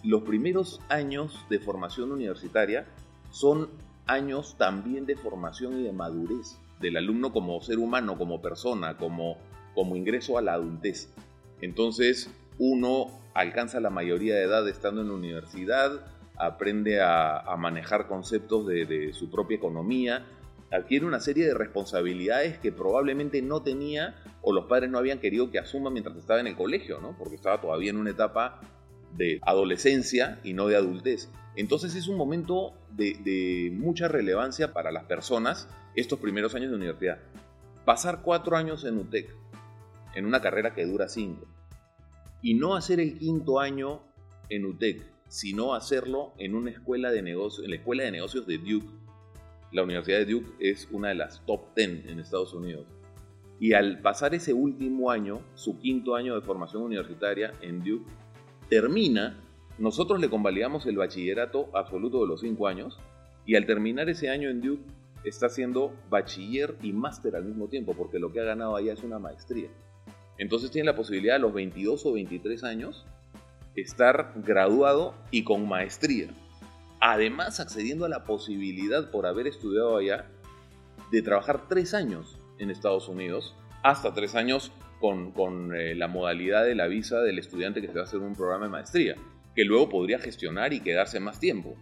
los 0.02 0.22
primeros 0.22 0.80
años 0.88 1.44
de 1.50 1.58
formación 1.58 2.12
universitaria 2.12 2.86
son 3.30 3.68
años 4.06 4.56
también 4.58 5.06
de 5.06 5.16
formación 5.16 5.80
y 5.80 5.82
de 5.82 5.92
madurez 5.92 6.58
del 6.84 6.98
alumno 6.98 7.32
como 7.32 7.60
ser 7.62 7.78
humano, 7.78 8.18
como 8.18 8.42
persona, 8.42 8.96
como, 8.98 9.38
como 9.74 9.96
ingreso 9.96 10.36
a 10.36 10.42
la 10.42 10.52
adultez. 10.52 11.08
Entonces, 11.62 12.30
uno 12.58 13.06
alcanza 13.32 13.80
la 13.80 13.90
mayoría 13.90 14.34
de 14.34 14.42
edad 14.42 14.68
estando 14.68 15.00
en 15.00 15.08
la 15.08 15.14
universidad, 15.14 16.06
aprende 16.36 17.00
a, 17.00 17.54
manejar 17.58 18.06
conceptos 18.06 18.66
de, 18.66 18.84
de, 18.84 19.12
su 19.14 19.30
propia 19.30 19.56
economía, 19.56 20.26
adquiere 20.70 21.06
una 21.06 21.20
serie 21.20 21.46
de 21.46 21.54
responsabilidades 21.54 22.58
que 22.58 22.70
probablemente 22.70 23.40
no 23.40 23.62
tenía 23.62 24.16
o 24.42 24.52
los 24.52 24.66
padres 24.66 24.90
no 24.90 24.98
habían 24.98 25.20
querido 25.20 25.50
que 25.50 25.58
asuma 25.58 25.88
mientras 25.88 26.16
estaba 26.16 26.40
en 26.40 26.48
el 26.48 26.56
colegio, 26.56 27.00
¿no? 27.00 27.16
porque 27.16 27.36
estaba 27.36 27.60
todavía 27.60 27.90
en 27.90 27.96
una 27.96 28.10
etapa 28.10 28.60
de 29.16 29.40
adolescencia 29.42 30.40
y 30.42 30.54
no 30.54 30.66
de 30.66 30.76
adultez. 30.76 31.28
Entonces 31.56 31.94
es 31.94 32.08
un 32.08 32.16
momento 32.16 32.74
de, 32.90 33.70
mucha 33.74 34.08
relevancia 34.08 34.72
para 34.72 34.90
las 34.90 35.04
personas 35.04 35.68
estos 35.94 36.18
primeros 36.18 36.54
años 36.54 36.70
de 36.70 36.76
universidad. 36.76 37.18
Pasar 37.84 38.22
cuatro 38.22 38.56
años 38.56 38.84
en 38.84 38.98
UTEC, 38.98 39.34
en 40.14 40.26
una 40.26 40.40
carrera 40.40 40.74
que 40.74 40.86
dura 40.86 41.08
cinco, 41.08 41.46
y 42.42 42.54
no 42.54 42.74
hacer 42.74 42.98
el 42.98 43.18
quinto 43.18 43.60
año 43.60 44.00
en 44.48 44.64
UTEC, 44.64 45.02
sino 45.28 45.74
hacerlo 45.74 46.32
en 46.38 46.54
una 46.54 46.70
escuela 46.70 47.10
de 47.10 47.22
negocios, 47.22 47.64
en 47.64 47.70
la 47.70 47.76
escuela 47.76 48.04
de 48.04 48.10
negocios 48.10 48.46
de 48.46 48.58
Duke. 48.58 48.88
La 49.72 49.82
Universidad 49.82 50.18
de 50.18 50.26
Duke 50.26 50.50
es 50.60 50.88
una 50.92 51.08
de 51.08 51.16
las 51.16 51.44
top 51.46 51.74
10 51.76 52.06
en 52.06 52.20
Estados 52.20 52.54
Unidos. 52.54 52.86
Y 53.60 53.72
al 53.72 54.00
pasar 54.00 54.34
ese 54.34 54.52
último 54.52 55.10
año, 55.10 55.40
su 55.54 55.78
quinto 55.78 56.16
año 56.16 56.34
de 56.34 56.42
formación 56.42 56.82
universitaria 56.82 57.52
en 57.60 57.82
Duke, 57.82 58.10
termina, 58.68 59.40
nosotros 59.78 60.20
le 60.20 60.30
convalidamos 60.30 60.86
el 60.86 60.96
bachillerato 60.96 61.68
absoluto 61.74 62.20
de 62.22 62.28
los 62.28 62.40
cinco 62.40 62.68
años 62.68 62.98
y 63.46 63.56
al 63.56 63.66
terminar 63.66 64.08
ese 64.08 64.30
año 64.30 64.48
en 64.48 64.60
Duke 64.60 64.84
está 65.24 65.46
haciendo 65.46 65.92
bachiller 66.10 66.76
y 66.82 66.92
máster 66.92 67.36
al 67.36 67.44
mismo 67.44 67.68
tiempo 67.68 67.94
porque 67.94 68.18
lo 68.18 68.32
que 68.32 68.40
ha 68.40 68.44
ganado 68.44 68.76
allá 68.76 68.92
es 68.92 69.02
una 69.02 69.18
maestría. 69.18 69.68
Entonces 70.38 70.70
tiene 70.70 70.86
la 70.86 70.96
posibilidad 70.96 71.36
a 71.36 71.40
los 71.40 71.52
22 71.52 72.04
o 72.06 72.12
23 72.12 72.64
años 72.64 73.06
estar 73.74 74.32
graduado 74.36 75.14
y 75.30 75.44
con 75.44 75.68
maestría. 75.68 76.28
Además 77.00 77.60
accediendo 77.60 78.04
a 78.04 78.08
la 78.08 78.24
posibilidad 78.24 79.10
por 79.10 79.26
haber 79.26 79.46
estudiado 79.46 79.96
allá 79.96 80.26
de 81.10 81.22
trabajar 81.22 81.68
tres 81.68 81.94
años 81.94 82.38
en 82.58 82.70
Estados 82.70 83.08
Unidos, 83.08 83.54
hasta 83.82 84.14
tres 84.14 84.34
años 84.34 84.72
con, 85.34 85.74
eh, 85.74 85.94
la 85.94 86.08
modalidad 86.08 86.64
de 86.64 86.74
la 86.74 86.86
visa 86.86 87.20
del 87.20 87.38
estudiante 87.38 87.80
que 87.80 87.88
se 87.88 87.94
va 87.94 88.00
a 88.00 88.04
hacer 88.04 88.20
un 88.20 88.34
programa 88.34 88.64
de 88.64 88.70
maestría, 88.70 89.16
que 89.54 89.64
luego 89.64 89.88
podría 89.88 90.18
gestionar 90.18 90.72
y 90.72 90.80
quedarse 90.80 91.20
más 91.20 91.38
tiempo. 91.38 91.76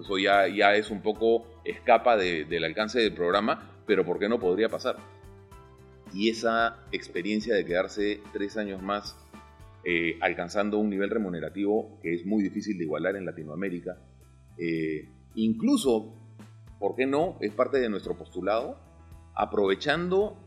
Eso 0.00 0.18
ya, 0.18 0.48
ya 0.48 0.74
es 0.74 0.90
un 0.90 1.00
poco 1.00 1.46
escapa 1.64 2.16
del 2.16 2.64
alcance 2.64 2.98
del 3.00 3.12
programa, 3.12 3.70
pero 3.86 4.04
¿por 4.04 4.18
qué 4.18 4.28
no 4.28 4.40
podría 4.40 4.68
pasar? 4.68 4.96
Y 6.12 6.30
esa 6.30 6.78
experiencia 6.92 7.54
de 7.54 7.64
quedarse 7.64 8.20
tres 8.32 8.56
años 8.56 8.82
más 8.82 9.16
eh, 9.84 10.18
alcanzando 10.20 10.78
un 10.78 10.90
nivel 10.90 11.10
remunerativo 11.10 12.00
que 12.02 12.14
es 12.14 12.26
muy 12.26 12.42
difícil 12.42 12.78
de 12.78 12.84
igualar 12.84 13.16
en 13.16 13.26
Latinoamérica, 13.26 13.98
eh, 14.58 15.08
incluso, 15.34 16.14
¿por 16.80 16.96
qué 16.96 17.06
no? 17.06 17.36
Es 17.40 17.52
parte 17.52 17.78
de 17.78 17.88
nuestro 17.88 18.16
postulado, 18.16 18.80
aprovechando 19.34 20.45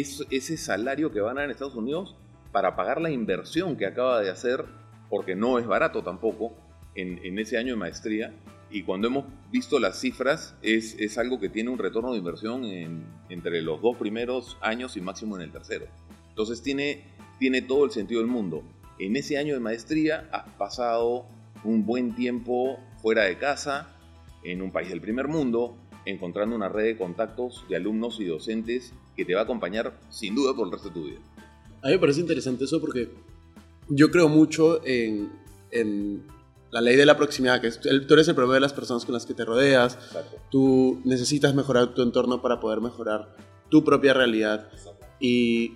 ese 0.00 0.56
salario 0.56 1.12
que 1.12 1.20
van 1.20 1.36
a 1.36 1.40
dar 1.40 1.44
en 1.44 1.50
Estados 1.50 1.74
Unidos 1.74 2.16
para 2.52 2.76
pagar 2.76 3.00
la 3.00 3.10
inversión 3.10 3.76
que 3.76 3.86
acaba 3.86 4.20
de 4.20 4.30
hacer, 4.30 4.64
porque 5.10 5.34
no 5.34 5.58
es 5.58 5.66
barato 5.66 6.02
tampoco, 6.02 6.54
en, 6.94 7.38
ese 7.38 7.58
año 7.58 7.74
de 7.74 7.76
maestría. 7.76 8.32
Y 8.70 8.82
cuando 8.82 9.08
hemos 9.08 9.24
visto 9.50 9.78
las 9.78 10.00
cifras, 10.00 10.56
es, 10.62 10.96
es 10.98 11.18
algo 11.18 11.38
que 11.38 11.48
tiene 11.48 11.70
un 11.70 11.78
retorno 11.78 12.12
de 12.12 12.18
inversión 12.18 12.64
entre 13.28 13.62
los 13.62 13.80
dos 13.82 13.96
primeros 13.96 14.56
años 14.60 14.96
y 14.96 15.00
máximo 15.00 15.36
en 15.36 15.42
el 15.42 15.52
tercero. 15.52 15.86
Entonces 16.28 16.62
tiene, 16.62 17.04
tiene 17.38 17.62
todo 17.62 17.84
el 17.84 17.90
sentido 17.90 18.20
del 18.20 18.30
mundo. 18.30 18.62
En 18.98 19.16
ese 19.16 19.38
año 19.38 19.54
de 19.54 19.60
maestría 19.60 20.28
has 20.32 20.48
pasado 20.54 21.26
un 21.64 21.84
buen 21.86 22.14
tiempo 22.14 22.78
fuera 23.02 23.24
de 23.24 23.38
casa, 23.38 23.88
en 24.44 24.62
un 24.62 24.70
país 24.70 24.90
del 24.90 25.00
primer 25.00 25.28
mundo, 25.28 25.76
encontrando 26.04 26.54
una 26.54 26.68
red 26.68 26.84
de 26.84 26.96
contactos 26.96 27.64
de 27.68 27.76
alumnos 27.76 28.20
y 28.20 28.26
docentes 28.26 28.92
que 29.16 29.24
te 29.24 29.34
va 29.34 29.40
a 29.40 29.44
acompañar 29.44 29.98
sin 30.10 30.34
duda 30.34 30.54
por 30.54 30.66
el 30.66 30.72
resto 30.72 30.88
de 30.88 30.94
tu 30.94 31.04
vida. 31.04 31.18
A 31.82 31.88
mí 31.88 31.92
me 31.92 31.98
parece 31.98 32.20
interesante 32.20 32.64
eso 32.64 32.80
porque 32.80 33.10
yo 33.88 34.10
creo 34.10 34.28
mucho 34.28 34.84
en, 34.84 35.30
en 35.70 36.24
la 36.70 36.80
ley 36.80 36.96
de 36.96 37.06
la 37.06 37.16
proximidad, 37.16 37.60
que 37.60 37.70
tú 37.70 38.14
eres 38.14 38.26
el 38.26 38.34
proveedor 38.34 38.54
de 38.54 38.60
las 38.60 38.72
personas 38.72 39.04
con 39.04 39.12
las 39.12 39.26
que 39.26 39.34
te 39.34 39.44
rodeas, 39.44 39.96
tú 40.50 41.00
necesitas 41.04 41.54
mejorar 41.54 41.94
tu 41.94 42.02
entorno 42.02 42.42
para 42.42 42.58
poder 42.58 42.80
mejorar 42.80 43.36
tu 43.68 43.84
propia 43.84 44.12
realidad. 44.12 44.68
Y 45.20 45.74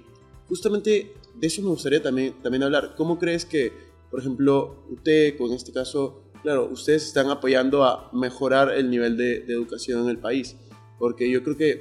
justamente 0.49 1.15
de 1.37 1.47
eso 1.47 1.63
me 1.63 1.69
gustaría 1.69 2.03
también, 2.03 2.35
también 2.43 2.65
hablar. 2.65 2.95
¿Cómo 2.97 3.19
crees 3.19 3.45
que, 3.45 3.73
por 4.11 4.21
ejemplo, 4.21 4.85
usted, 4.91 5.37
con 5.39 5.53
este 5.53 5.73
caso, 5.73 6.25
claro, 6.43 6.69
ustedes 6.73 7.07
están 7.07 7.31
apoyando 7.31 7.85
a 7.85 8.11
mejorar 8.13 8.73
el 8.73 8.91
nivel 8.91 9.17
de, 9.17 9.41
de 9.41 9.53
educación 9.53 10.03
en 10.03 10.09
el 10.09 10.19
país? 10.19 10.57
Porque 10.99 11.31
yo 11.31 11.45
creo 11.45 11.57
que 11.57 11.81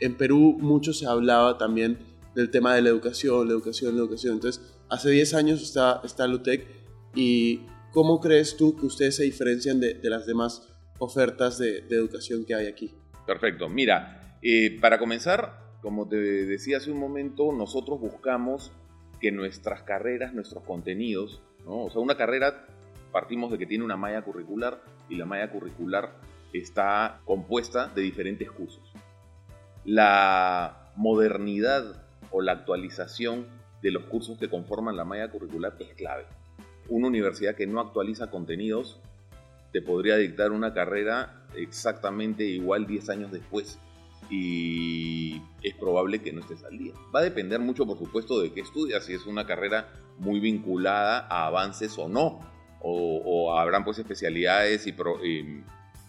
en 0.00 0.16
Perú 0.16 0.56
mucho 0.60 0.92
se 0.92 1.06
hablaba 1.06 1.58
también 1.58 1.98
del 2.34 2.50
tema 2.50 2.74
de 2.74 2.82
la 2.82 2.90
educación, 2.90 3.46
la 3.48 3.54
educación, 3.54 3.94
la 3.94 4.00
educación. 4.00 4.34
Entonces, 4.34 4.62
hace 4.88 5.10
10 5.10 5.34
años 5.34 5.62
está, 5.62 6.00
está 6.04 6.26
Lutec 6.26 6.66
y 7.14 7.66
¿cómo 7.92 8.20
crees 8.20 8.56
tú 8.56 8.76
que 8.76 8.86
ustedes 8.86 9.16
se 9.16 9.24
diferencian 9.24 9.80
de, 9.80 9.98
las 10.04 10.26
demás 10.26 10.68
ofertas 10.98 11.58
de, 11.58 11.82
de, 11.82 11.96
educación 11.96 12.44
que 12.44 12.54
hay 12.54 12.66
aquí? 12.66 12.94
Perfecto. 13.26 13.68
Mira, 13.68 14.38
eh, 14.42 14.78
para 14.80 14.98
comenzar, 14.98 15.78
como 15.82 16.08
te 16.08 16.16
decía 16.16 16.76
hace 16.76 16.90
un 16.90 17.00
momento, 17.00 17.52
nosotros 17.52 18.00
buscamos 18.00 18.72
que 19.20 19.32
nuestras 19.32 19.82
carreras, 19.82 20.32
nuestros 20.32 20.64
contenidos, 20.64 21.42
¿no? 21.64 21.84
o 21.84 21.90
sea, 21.90 22.00
una 22.00 22.16
carrera 22.16 22.66
partimos 23.12 23.50
de 23.50 23.58
que 23.58 23.66
tiene 23.66 23.84
una 23.84 23.96
malla 23.96 24.22
curricular 24.22 24.82
y 25.08 25.16
la 25.16 25.24
malla 25.24 25.50
curricular 25.50 26.14
está 26.52 27.20
compuesta 27.24 27.88
de 27.88 28.02
diferentes 28.02 28.50
cursos. 28.50 28.87
La 29.88 30.92
modernidad 30.96 32.04
o 32.30 32.42
la 32.42 32.52
actualización 32.52 33.46
de 33.80 33.90
los 33.90 34.04
cursos 34.04 34.36
que 34.36 34.50
conforman 34.50 34.98
la 34.98 35.06
malla 35.06 35.30
curricular 35.30 35.76
es 35.78 35.94
clave. 35.94 36.26
Una 36.90 37.08
universidad 37.08 37.54
que 37.54 37.66
no 37.66 37.80
actualiza 37.80 38.30
contenidos 38.30 39.00
te 39.72 39.80
podría 39.80 40.16
dictar 40.16 40.52
una 40.52 40.74
carrera 40.74 41.46
exactamente 41.56 42.44
igual 42.44 42.86
10 42.86 43.08
años 43.08 43.32
después 43.32 43.78
y 44.28 45.40
es 45.62 45.74
probable 45.80 46.18
que 46.18 46.34
no 46.34 46.42
estés 46.42 46.64
al 46.64 46.76
día. 46.76 46.92
Va 47.14 47.20
a 47.20 47.22
depender 47.22 47.58
mucho, 47.58 47.86
por 47.86 47.96
supuesto, 47.96 48.42
de 48.42 48.52
qué 48.52 48.60
estudias, 48.60 49.06
si 49.06 49.14
es 49.14 49.24
una 49.24 49.46
carrera 49.46 49.88
muy 50.18 50.38
vinculada 50.38 51.26
a 51.30 51.46
avances 51.46 51.96
o 51.96 52.10
no, 52.10 52.40
o, 52.82 53.58
habrán 53.58 53.86
pues 53.86 53.98
especialidades 53.98 54.86
y, 54.86 54.94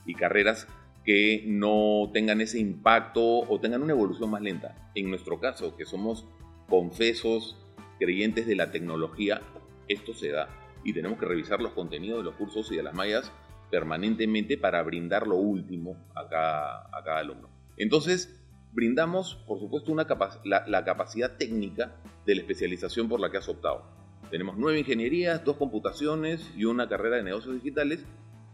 y 0.05 0.15
carreras 0.15 0.67
que 1.09 1.43
no 1.47 2.11
tengan 2.13 2.39
ese 2.39 2.59
impacto 2.59 3.39
o 3.39 3.59
tengan 3.59 3.81
una 3.81 3.93
evolución 3.93 4.29
más 4.29 4.43
lenta. 4.43 4.75
En 4.93 5.09
nuestro 5.09 5.39
caso, 5.39 5.75
que 5.75 5.83
somos 5.83 6.27
confesos, 6.67 7.57
creyentes 7.97 8.45
de 8.45 8.55
la 8.55 8.69
tecnología, 8.69 9.41
esto 9.87 10.13
se 10.13 10.29
da 10.29 10.49
y 10.83 10.93
tenemos 10.93 11.17
que 11.17 11.25
revisar 11.25 11.61
los 11.61 11.71
contenidos 11.71 12.19
de 12.19 12.25
los 12.25 12.35
cursos 12.35 12.71
y 12.71 12.75
de 12.75 12.83
las 12.83 12.93
mallas 12.93 13.31
permanentemente 13.71 14.55
para 14.59 14.83
brindar 14.83 15.25
lo 15.25 15.37
último 15.37 15.97
a 16.13 16.29
cada, 16.29 17.17
alumno. 17.17 17.49
Entonces, 17.77 18.39
brindamos, 18.71 19.33
por 19.47 19.59
supuesto, 19.59 19.91
una 19.91 20.05
la, 20.43 20.85
capacidad 20.85 21.37
técnica 21.37 21.95
de 22.27 22.35
la 22.35 22.41
especialización 22.41 23.09
por 23.09 23.19
la 23.19 23.31
que 23.31 23.37
has 23.37 23.49
optado. 23.49 23.81
Tenemos 24.29 24.59
nueve 24.59 24.77
ingenierías, 24.77 25.43
dos 25.43 25.57
computaciones 25.57 26.51
y 26.55 26.65
una 26.65 26.87
carrera 26.87 27.15
de 27.15 27.23
negocios 27.23 27.55
digitales 27.55 28.05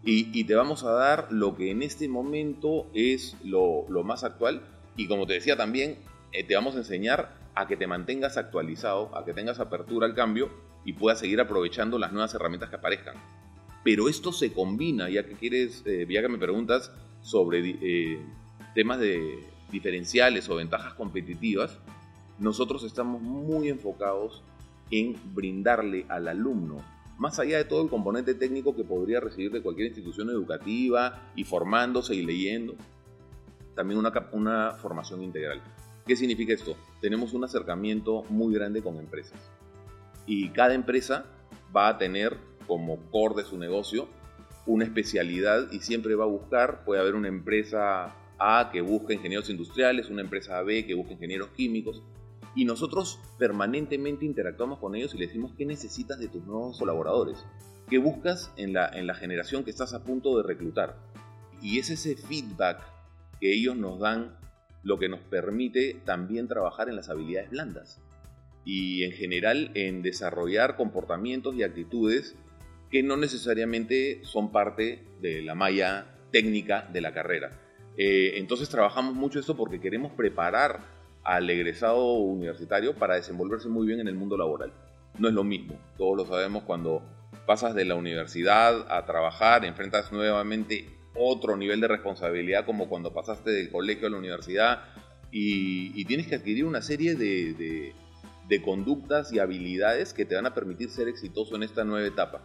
y, 0.08 0.44
te 0.44 0.54
vamos 0.54 0.84
a 0.84 0.92
dar 0.92 1.32
lo 1.32 1.56
que 1.56 1.72
en 1.72 1.82
este 1.82 2.08
momento 2.08 2.86
es 2.94 3.36
lo, 3.44 3.88
más 4.04 4.24
actual 4.24 4.62
y 4.96 5.08
como 5.08 5.26
te 5.26 5.34
decía 5.34 5.58
también, 5.58 5.98
eh, 6.32 6.44
te 6.44 6.54
vamos 6.54 6.76
a 6.76 6.80
enseñar 6.80 7.34
a 7.56 7.68
que 7.68 7.76
te 7.76 7.88
mantengas 7.88 8.38
actualizado, 8.38 9.16
a 9.18 9.26
que 9.26 9.34
tengas 9.34 9.60
apertura 9.60 10.06
al 10.06 10.14
cambio 10.14 10.52
y 10.86 10.94
puedas 10.94 11.20
seguir 11.20 11.42
aprovechando 11.42 11.98
las 11.98 12.12
nuevas 12.12 12.36
herramientas 12.36 12.70
que 12.70 12.76
aparezcan. 12.76 13.16
Pero 13.84 14.08
esto 14.08 14.32
se 14.32 14.54
combina, 14.54 15.10
ya 15.10 15.26
que 15.26 15.34
quieres, 15.34 15.82
eh, 15.88 16.06
ya 16.08 16.22
que 16.22 16.30
me 16.30 16.38
preguntas 16.38 16.92
sobre 17.22 17.78
eh, 17.82 18.20
temas 18.76 19.00
de 19.00 19.44
diferenciales 19.72 20.48
o 20.50 20.56
ventajas 20.56 20.94
competitivas, 20.94 21.80
nosotros 22.38 22.84
estamos 22.84 23.24
muy 23.24 23.70
enfocados 23.70 24.44
en 24.92 25.16
brindarle 25.34 26.06
al 26.10 26.28
alumno 26.28 26.84
más 27.18 27.40
allá 27.40 27.58
de 27.58 27.66
todo 27.66 27.84
el 27.84 27.90
componente 27.90 28.34
técnico 28.34 28.76
que 28.76 28.84
podría 28.84 29.20
recibir 29.20 29.52
de 29.52 29.62
cualquier 29.62 29.88
institución 29.88 30.30
educativa 30.30 31.32
y 31.36 31.44
formándose 31.44 32.16
y 32.16 32.26
leyendo, 32.26 32.76
también 33.76 34.00
una, 34.00 34.12
una 34.32 34.72
formación 34.74 35.24
integral. 35.24 35.62
¿Qué 36.06 36.16
significa 36.16 36.54
esto? 36.54 36.76
Tenemos 37.02 37.34
un 37.34 37.44
acercamiento 37.44 38.24
muy 38.30 38.54
grande 38.54 38.82
con 38.82 38.98
empresas 38.98 39.40
y 40.26 40.50
cada 40.50 40.74
empresa 40.74 41.26
va 41.76 41.88
a 41.88 41.98
tener 41.98 42.38
como 42.68 42.98
core 43.12 43.44
de 43.44 43.50
su 43.50 43.58
negocio 43.58 44.08
una 44.66 44.86
especialidad 44.86 45.72
y 45.72 45.80
siempre 45.80 46.16
va 46.16 46.24
a 46.24 46.28
buscar, 46.28 46.84
puede 46.84 47.02
haber 47.02 47.16
una 47.16 47.28
empresa 47.28 48.16
A 48.38 48.70
que 48.72 48.82
busca 48.82 49.14
ingenieros 49.14 49.50
industriales, 49.50 50.10
una 50.10 50.22
empresa 50.22 50.62
B 50.64 50.86
que 50.86 50.94
busca 50.94 51.14
ingenieros 51.14 51.50
químicos, 51.50 52.02
y 52.56 52.66
nosotros 52.66 53.20
permanentemente 53.38 54.26
interactuamos 54.26 54.80
con 54.80 54.96
ellos 54.96 55.14
y 55.14 55.18
les 55.18 55.28
decimos 55.28 55.54
qué 55.58 55.66
necesitas 55.66 56.20
de 56.20 56.30
tus 56.30 56.46
nuevos 56.46 56.80
colaboradores, 56.80 57.46
qué 57.90 57.98
buscas 57.98 58.52
en 58.56 58.74
la, 58.74 58.88
en 58.88 59.08
la 59.08 59.14
generación 59.14 59.64
que 59.64 59.72
estás 59.72 59.94
a 59.94 60.04
punto 60.04 60.38
de 60.38 60.44
reclutar. 60.44 60.98
Y 61.62 61.80
es 61.80 61.90
ese 61.90 62.16
feedback 62.16 62.82
que 63.40 63.54
ellos 63.54 63.76
nos 63.76 64.00
dan 64.00 64.38
lo 64.84 64.98
que 64.98 65.10
nos 65.10 65.20
permite 65.20 66.02
también 66.06 66.48
trabajar 66.48 66.90
en 66.90 66.96
las 66.96 67.10
habilidades 67.10 67.50
blandas 67.50 68.02
y 68.64 69.04
en 69.04 69.12
general 69.12 69.72
en 69.76 70.02
desarrollar 70.02 70.78
comportamientos 70.78 71.56
y 71.56 71.64
actitudes 71.64 72.36
que 72.90 73.04
no 73.04 73.18
necesariamente 73.18 74.22
son 74.24 74.52
parte 74.52 75.04
de 75.22 75.42
la 75.42 75.56
malla 75.56 76.16
técnica 76.32 76.88
de 76.94 77.02
la 77.02 77.14
carrera. 77.14 77.52
Eh, 77.98 78.34
entonces 78.38 78.70
trabajamos 78.70 79.16
mucho 79.16 79.40
esto 79.40 79.58
porque 79.58 79.82
queremos 79.82 80.12
preparar 80.14 80.95
al 81.26 81.50
egresado 81.50 82.14
universitario 82.14 82.96
para 82.96 83.16
desenvolverse 83.16 83.68
muy 83.68 83.88
bien 83.88 84.00
en 84.00 84.08
el 84.08 84.16
mundo 84.16 84.38
laboral. 84.38 84.72
No 85.18 85.28
es 85.28 85.34
lo 85.34 85.44
mismo, 85.44 85.78
todos 85.98 86.16
lo 86.16 86.26
sabemos 86.26 86.64
cuando 86.64 87.02
pasas 87.46 87.76
de 87.76 87.84
la 87.84 87.96
universidad 87.96 88.86
a 88.90 89.06
trabajar, 89.06 89.66
enfrentas 89.66 90.12
nuevamente 90.12 90.96
otro 91.16 91.58
nivel 91.58 91.82
de 91.82 91.88
responsabilidad 91.88 92.66
como 92.66 92.88
cuando 92.88 93.14
pasaste 93.14 93.50
del 93.52 93.72
colegio 93.72 94.08
a 94.08 94.12
la 94.12 94.18
universidad 94.18 94.84
y, 95.32 96.06
tienes 96.06 96.28
que 96.28 96.36
adquirir 96.36 96.66
una 96.66 96.82
serie 96.82 97.16
de, 97.16 97.94
conductas 98.64 99.34
y 99.34 99.40
habilidades 99.40 100.14
que 100.14 100.24
te 100.24 100.36
van 100.36 100.46
a 100.46 100.54
permitir 100.54 100.90
ser 100.90 101.08
exitoso 101.08 101.56
en 101.56 101.64
esta 101.64 101.84
nueva 101.84 102.08
etapa. 102.08 102.42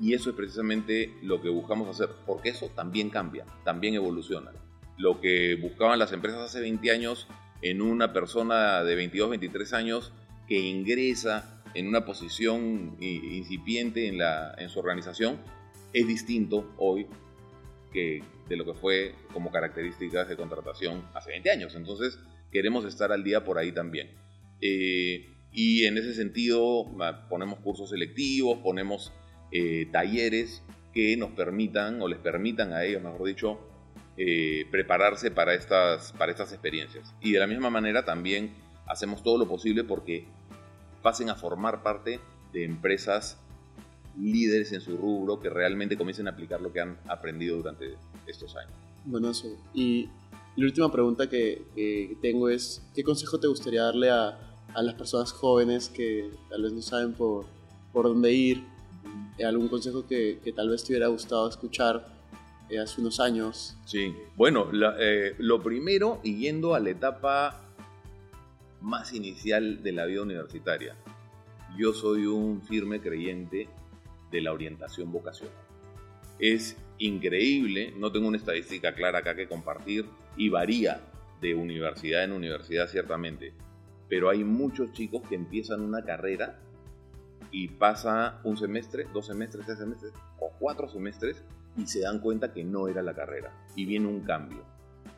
Y 0.00 0.14
eso 0.14 0.30
es 0.30 0.36
precisamente 0.36 1.12
lo 1.22 1.42
que 1.42 1.50
buscamos 1.50 1.88
hacer, 1.88 2.08
porque 2.24 2.48
eso 2.48 2.70
también 2.74 3.10
cambia, 3.10 3.44
también 3.64 3.94
evoluciona. 3.94 4.52
Lo 4.96 5.20
que 5.20 5.56
buscaban 5.56 5.98
las 5.98 6.12
empresas 6.12 6.40
hace 6.40 6.60
20 6.60 6.90
años 6.90 7.28
en 7.62 7.82
una 7.82 8.12
persona 8.12 8.82
de 8.82 8.94
22, 8.94 9.30
23 9.30 9.72
años 9.72 10.12
que 10.48 10.58
ingresa 10.58 11.62
en 11.74 11.86
una 11.86 12.04
posición 12.04 12.96
incipiente 13.00 14.08
en, 14.08 14.18
la, 14.18 14.54
en 14.58 14.68
su 14.68 14.78
organización 14.80 15.38
es 15.92 16.06
distinto 16.06 16.72
hoy 16.78 17.06
que 17.92 18.22
de 18.48 18.56
lo 18.56 18.64
que 18.64 18.74
fue 18.74 19.14
como 19.32 19.50
características 19.50 20.28
de 20.28 20.36
contratación 20.36 21.04
hace 21.14 21.30
20 21.30 21.50
años. 21.50 21.74
Entonces 21.74 22.18
queremos 22.50 22.84
estar 22.84 23.12
al 23.12 23.24
día 23.24 23.44
por 23.44 23.58
ahí 23.58 23.72
también. 23.72 24.10
Eh, 24.60 25.28
y 25.52 25.84
en 25.84 25.98
ese 25.98 26.14
sentido 26.14 26.86
ponemos 27.28 27.60
cursos 27.60 27.90
selectivos, 27.90 28.58
ponemos 28.58 29.12
eh, 29.52 29.88
talleres 29.92 30.62
que 30.92 31.16
nos 31.16 31.30
permitan 31.30 32.00
o 32.02 32.08
les 32.08 32.18
permitan 32.18 32.72
a 32.72 32.84
ellos, 32.84 33.02
mejor 33.02 33.26
dicho, 33.26 33.60
eh, 34.22 34.66
prepararse 34.70 35.30
para 35.30 35.54
estas, 35.54 36.12
para 36.12 36.30
estas 36.30 36.52
experiencias. 36.52 37.14
Y 37.22 37.32
de 37.32 37.38
la 37.38 37.46
misma 37.46 37.70
manera 37.70 38.04
también 38.04 38.52
hacemos 38.86 39.22
todo 39.22 39.38
lo 39.38 39.48
posible 39.48 39.82
porque 39.82 40.26
pasen 41.00 41.30
a 41.30 41.34
formar 41.34 41.82
parte 41.82 42.20
de 42.52 42.64
empresas 42.64 43.38
líderes 44.18 44.72
en 44.72 44.82
su 44.82 44.98
rubro 44.98 45.40
que 45.40 45.48
realmente 45.48 45.96
comiencen 45.96 46.28
a 46.28 46.32
aplicar 46.32 46.60
lo 46.60 46.70
que 46.70 46.82
han 46.82 46.98
aprendido 47.08 47.56
durante 47.56 47.94
estos 48.26 48.54
años. 48.56 48.74
Bueno, 49.06 49.30
eso. 49.30 49.56
Y 49.72 50.10
la 50.54 50.66
última 50.66 50.92
pregunta 50.92 51.26
que, 51.26 52.18
tengo 52.20 52.50
es, 52.50 52.86
¿qué 52.94 53.02
consejo 53.02 53.40
te 53.40 53.46
gustaría 53.46 53.84
darle 53.84 54.10
a, 54.10 54.38
a, 54.74 54.82
las 54.82 54.96
personas 54.96 55.32
jóvenes 55.32 55.88
que 55.88 56.30
tal 56.50 56.64
vez 56.64 56.72
no 56.74 56.82
saben 56.82 57.14
por, 57.14 57.46
por 57.90 58.04
dónde 58.04 58.34
ir? 58.34 58.64
¿Algún 59.42 59.68
consejo 59.68 60.06
que, 60.06 60.40
que 60.44 60.52
tal 60.52 60.68
vez 60.68 60.84
te 60.84 60.92
hubiera 60.92 61.06
gustado 61.06 61.48
escuchar 61.48 62.19
eh, 62.70 62.78
hace 62.78 63.00
unos 63.00 63.20
años. 63.20 63.76
Sí, 63.84 64.14
bueno, 64.36 64.70
eh, 64.98 65.34
lo 65.38 65.62
primero, 65.62 66.20
y 66.22 66.36
yendo 66.36 66.74
a 66.74 66.80
la 66.80 66.90
etapa 66.90 67.60
más 68.80 69.12
inicial 69.12 69.82
de 69.82 69.92
la 69.92 70.06
vida 70.06 70.22
universitaria, 70.22 70.96
yo 71.76 71.92
soy 71.92 72.26
un 72.26 72.62
firme 72.62 73.00
creyente 73.00 73.68
de 74.30 74.40
la 74.40 74.52
orientación 74.52 75.10
vocacional. 75.12 75.54
Es 76.38 76.76
increíble, 76.98 77.92
no 77.96 78.12
tengo 78.12 78.28
una 78.28 78.36
estadística 78.36 78.94
clara 78.94 79.18
acá 79.18 79.34
que 79.34 79.48
compartir 79.48 80.06
y 80.36 80.48
varía 80.48 81.00
de 81.40 81.54
universidad 81.54 82.24
en 82.24 82.32
universidad 82.32 82.88
ciertamente, 82.88 83.52
pero 84.08 84.28
hay 84.30 84.44
muchos 84.44 84.92
chicos 84.92 85.22
que 85.28 85.34
empiezan 85.34 85.80
una 85.80 86.04
carrera 86.04 86.60
y 87.50 87.68
pasa 87.68 88.40
un 88.44 88.56
semestre, 88.56 89.06
dos 89.12 89.26
semestres, 89.26 89.66
tres 89.66 89.78
semestres 89.78 90.12
o 90.38 90.50
cuatro 90.58 90.88
semestres 90.88 91.42
y 91.76 91.86
se 91.86 92.00
dan 92.00 92.20
cuenta 92.20 92.52
que 92.52 92.64
no 92.64 92.88
era 92.88 93.02
la 93.02 93.14
carrera 93.14 93.52
y 93.76 93.86
viene 93.86 94.06
un 94.06 94.20
cambio. 94.20 94.64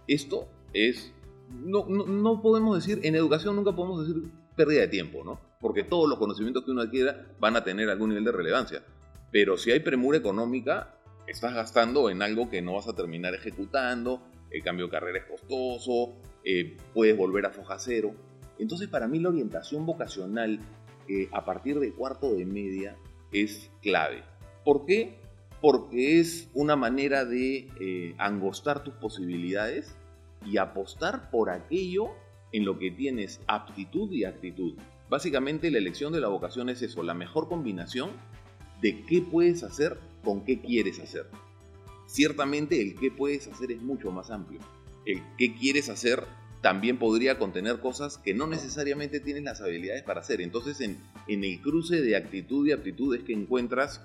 Esto 0.06 0.48
es 0.72 1.12
no, 1.60 1.86
no, 1.86 2.40
podemos 2.40 2.76
decir, 2.76 3.04
en 3.04 3.14
educación 3.14 3.56
nunca 3.56 3.72
podemos 3.72 4.06
decir 4.06 4.30
pérdida 4.56 4.82
de 4.82 4.88
tiempo, 4.88 5.22
¿no? 5.24 5.40
Porque 5.60 5.84
todos 5.84 6.08
los 6.08 6.18
conocimientos 6.18 6.64
que 6.64 6.70
uno 6.70 6.82
adquiera 6.82 7.26
van 7.38 7.56
a 7.56 7.64
tener 7.64 7.88
algún 7.88 8.10
nivel 8.10 8.24
de 8.24 8.32
relevancia. 8.32 8.82
Pero 9.30 9.56
si 9.56 9.70
hay 9.70 9.80
premura 9.80 10.18
económica, 10.18 10.96
estás 11.26 11.54
gastando 11.54 12.10
en 12.10 12.22
algo 12.22 12.50
que 12.50 12.62
no 12.62 12.74
vas 12.74 12.88
a 12.88 12.94
terminar 12.94 13.34
ejecutando, 13.34 14.22
el 14.50 14.62
cambio 14.62 14.86
de 14.86 14.92
carrera 14.92 15.18
es 15.18 15.24
costoso, 15.24 16.14
eh, 16.44 16.76
puedes 16.92 17.16
volver 17.16 17.46
a 17.46 17.50
foja 17.50 17.78
cero. 17.78 18.14
Entonces 18.58 18.88
para 18.88 19.08
mí 19.08 19.18
la 19.18 19.30
orientación 19.30 19.86
vocacional 19.86 20.60
eh, 21.08 21.28
a 21.32 21.44
partir 21.44 21.78
de 21.80 21.92
cuarto 21.92 22.32
de 22.34 22.44
media 22.44 22.96
es 23.32 23.70
clave. 23.80 24.22
¿Por 24.64 24.84
qué? 24.84 25.18
Porque 25.62 26.20
es 26.20 26.50
una 26.52 26.76
manera 26.76 27.24
de 27.24 27.70
eh, 27.80 28.14
angostar 28.18 28.84
tus 28.84 28.92
posibilidades 28.94 29.94
y 30.44 30.58
apostar 30.58 31.30
por 31.30 31.48
aquello 31.48 32.10
en 32.52 32.66
lo 32.66 32.78
que 32.78 32.90
tienes 32.90 33.40
aptitud 33.46 34.12
y 34.12 34.24
actitud. 34.24 34.74
Básicamente 35.08 35.70
la 35.70 35.78
elección 35.78 36.12
de 36.12 36.20
la 36.20 36.28
vocación 36.28 36.68
es 36.68 36.82
eso, 36.82 37.02
la 37.02 37.14
mejor 37.14 37.48
combinación 37.48 38.10
de 38.80 39.04
qué 39.04 39.22
puedes 39.22 39.62
hacer 39.62 39.98
con 40.24 40.44
qué 40.44 40.60
quieres 40.60 41.00
hacer. 41.00 41.26
Ciertamente 42.06 42.80
el 42.80 42.94
qué 42.96 43.10
puedes 43.10 43.46
hacer 43.46 43.72
es 43.72 43.80
mucho 43.80 44.10
más 44.10 44.30
amplio. 44.30 44.60
El 45.06 45.22
qué 45.38 45.54
quieres 45.54 45.88
hacer 45.88 46.24
también 46.60 46.98
podría 46.98 47.38
contener 47.38 47.80
cosas 47.80 48.18
que 48.18 48.34
no 48.34 48.46
necesariamente 48.46 49.20
tienes 49.20 49.42
las 49.42 49.60
habilidades 49.60 50.02
para 50.02 50.20
hacer. 50.20 50.40
Entonces 50.40 50.80
en, 50.80 50.98
en 51.28 51.44
el 51.44 51.60
cruce 51.60 52.00
de 52.00 52.16
actitud 52.16 52.66
y 52.66 52.72
aptitud 52.72 53.14
es 53.14 53.22
que 53.22 53.32
encuentras 53.32 54.00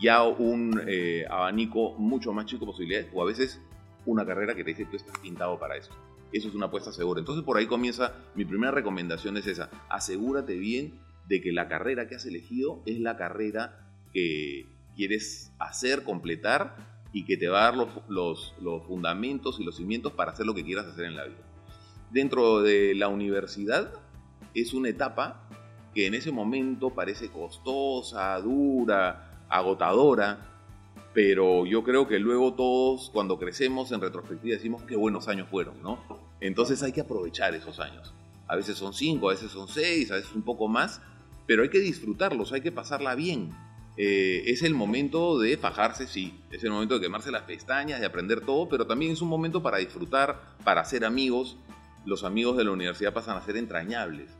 ya 0.00 0.22
un 0.24 0.80
eh, 0.86 1.24
abanico 1.28 1.94
mucho 1.98 2.32
más 2.32 2.46
chico 2.46 2.60
de 2.60 2.72
posibilidades 2.72 3.08
o 3.12 3.22
a 3.22 3.26
veces 3.26 3.60
una 4.06 4.24
carrera 4.24 4.54
que 4.54 4.64
te 4.64 4.70
dice 4.70 4.86
tú 4.86 4.96
estás 4.96 5.18
pintado 5.18 5.58
para 5.58 5.76
eso. 5.76 5.90
Eso 6.32 6.48
es 6.48 6.54
una 6.54 6.66
apuesta 6.66 6.92
segura. 6.92 7.20
Entonces 7.20 7.44
por 7.44 7.56
ahí 7.56 7.66
comienza, 7.66 8.14
mi 8.34 8.44
primera 8.44 8.72
recomendación 8.72 9.36
es 9.36 9.46
esa, 9.46 9.70
asegúrate 9.88 10.56
bien 10.56 11.00
de 11.28 11.40
que 11.40 11.52
la 11.52 11.68
carrera 11.68 12.08
que 12.08 12.16
has 12.16 12.26
elegido 12.26 12.82
es 12.86 12.98
la 13.00 13.16
carrera 13.16 13.86
que 14.12 14.66
quieres 14.96 15.52
hacer, 15.58 16.02
completar 16.02 16.76
y 17.12 17.24
que 17.24 17.36
te 17.36 17.48
va 17.48 17.60
a 17.60 17.72
dar 17.72 17.88
los, 18.08 18.54
los, 18.60 18.86
fundamentos 18.86 19.58
y 19.60 19.64
los 19.64 19.76
cimientos 19.76 20.12
para 20.12 20.32
hacer 20.32 20.46
lo 20.46 20.54
que 20.54 20.64
quieras 20.64 20.86
hacer 20.86 21.06
en 21.06 21.16
la 21.16 21.24
vida. 21.24 21.42
Dentro 22.10 22.62
de 22.62 22.94
la 22.94 23.08
universidad 23.08 23.92
es 24.54 24.74
una 24.74 24.88
etapa 24.88 25.48
que 25.94 26.06
en 26.06 26.14
ese 26.14 26.32
momento 26.32 26.90
parece 26.90 27.28
costosa, 27.28 28.38
dura, 28.40 29.29
agotadora, 29.50 30.38
pero 31.12 31.66
yo 31.66 31.82
creo 31.82 32.06
que 32.06 32.18
luego 32.18 32.54
todos 32.54 33.10
cuando 33.10 33.38
crecemos 33.38 33.90
en 33.92 34.00
retrospectiva 34.00 34.56
decimos 34.56 34.82
qué 34.84 34.96
buenos 34.96 35.28
años 35.28 35.48
fueron, 35.50 35.82
¿no? 35.82 35.98
Entonces 36.40 36.82
hay 36.82 36.92
que 36.92 37.00
aprovechar 37.00 37.54
esos 37.54 37.80
años. 37.80 38.14
A 38.46 38.56
veces 38.56 38.78
son 38.78 38.94
cinco, 38.94 39.28
a 39.28 39.32
veces 39.32 39.50
son 39.50 39.68
seis, 39.68 40.10
a 40.10 40.14
veces 40.14 40.32
un 40.34 40.42
poco 40.42 40.68
más, 40.68 41.02
pero 41.46 41.62
hay 41.62 41.68
que 41.68 41.80
disfrutarlos, 41.80 42.52
hay 42.52 42.60
que 42.60 42.72
pasarla 42.72 43.14
bien. 43.14 43.50
Eh, 43.96 44.44
es 44.46 44.62
el 44.62 44.74
momento 44.74 45.38
de 45.38 45.56
fajarse, 45.56 46.06
sí, 46.06 46.32
es 46.50 46.64
el 46.64 46.70
momento 46.70 46.94
de 46.94 47.00
quemarse 47.00 47.30
las 47.30 47.42
pestañas, 47.42 48.00
de 48.00 48.06
aprender 48.06 48.40
todo, 48.40 48.68
pero 48.68 48.86
también 48.86 49.12
es 49.12 49.20
un 49.20 49.28
momento 49.28 49.62
para 49.62 49.78
disfrutar, 49.78 50.40
para 50.64 50.84
ser 50.84 51.04
amigos. 51.04 51.56
Los 52.06 52.24
amigos 52.24 52.56
de 52.56 52.64
la 52.64 52.70
universidad 52.70 53.12
pasan 53.12 53.36
a 53.36 53.44
ser 53.44 53.56
entrañables. 53.56 54.30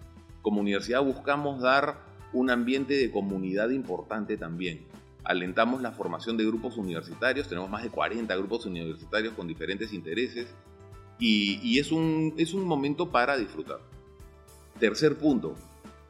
Como 0.40 0.60
universidad 0.60 1.02
buscamos 1.02 1.60
dar 1.60 1.98
un 2.32 2.48
ambiente 2.48 2.94
de 2.94 3.10
comunidad 3.10 3.70
importante 3.70 4.36
también. 4.36 4.86
Alentamos 5.24 5.82
la 5.82 5.92
formación 5.92 6.36
de 6.36 6.46
grupos 6.46 6.76
universitarios, 6.76 7.48
tenemos 7.48 7.70
más 7.70 7.82
de 7.82 7.90
40 7.90 8.34
grupos 8.36 8.66
universitarios 8.66 9.34
con 9.34 9.46
diferentes 9.46 9.92
intereses 9.92 10.54
y, 11.18 11.78
es, 11.78 11.92
un, 11.92 12.34
es 12.38 12.54
un 12.54 12.64
momento 12.64 13.10
para 13.10 13.36
disfrutar. 13.36 13.80
Tercer 14.78 15.18
punto, 15.18 15.54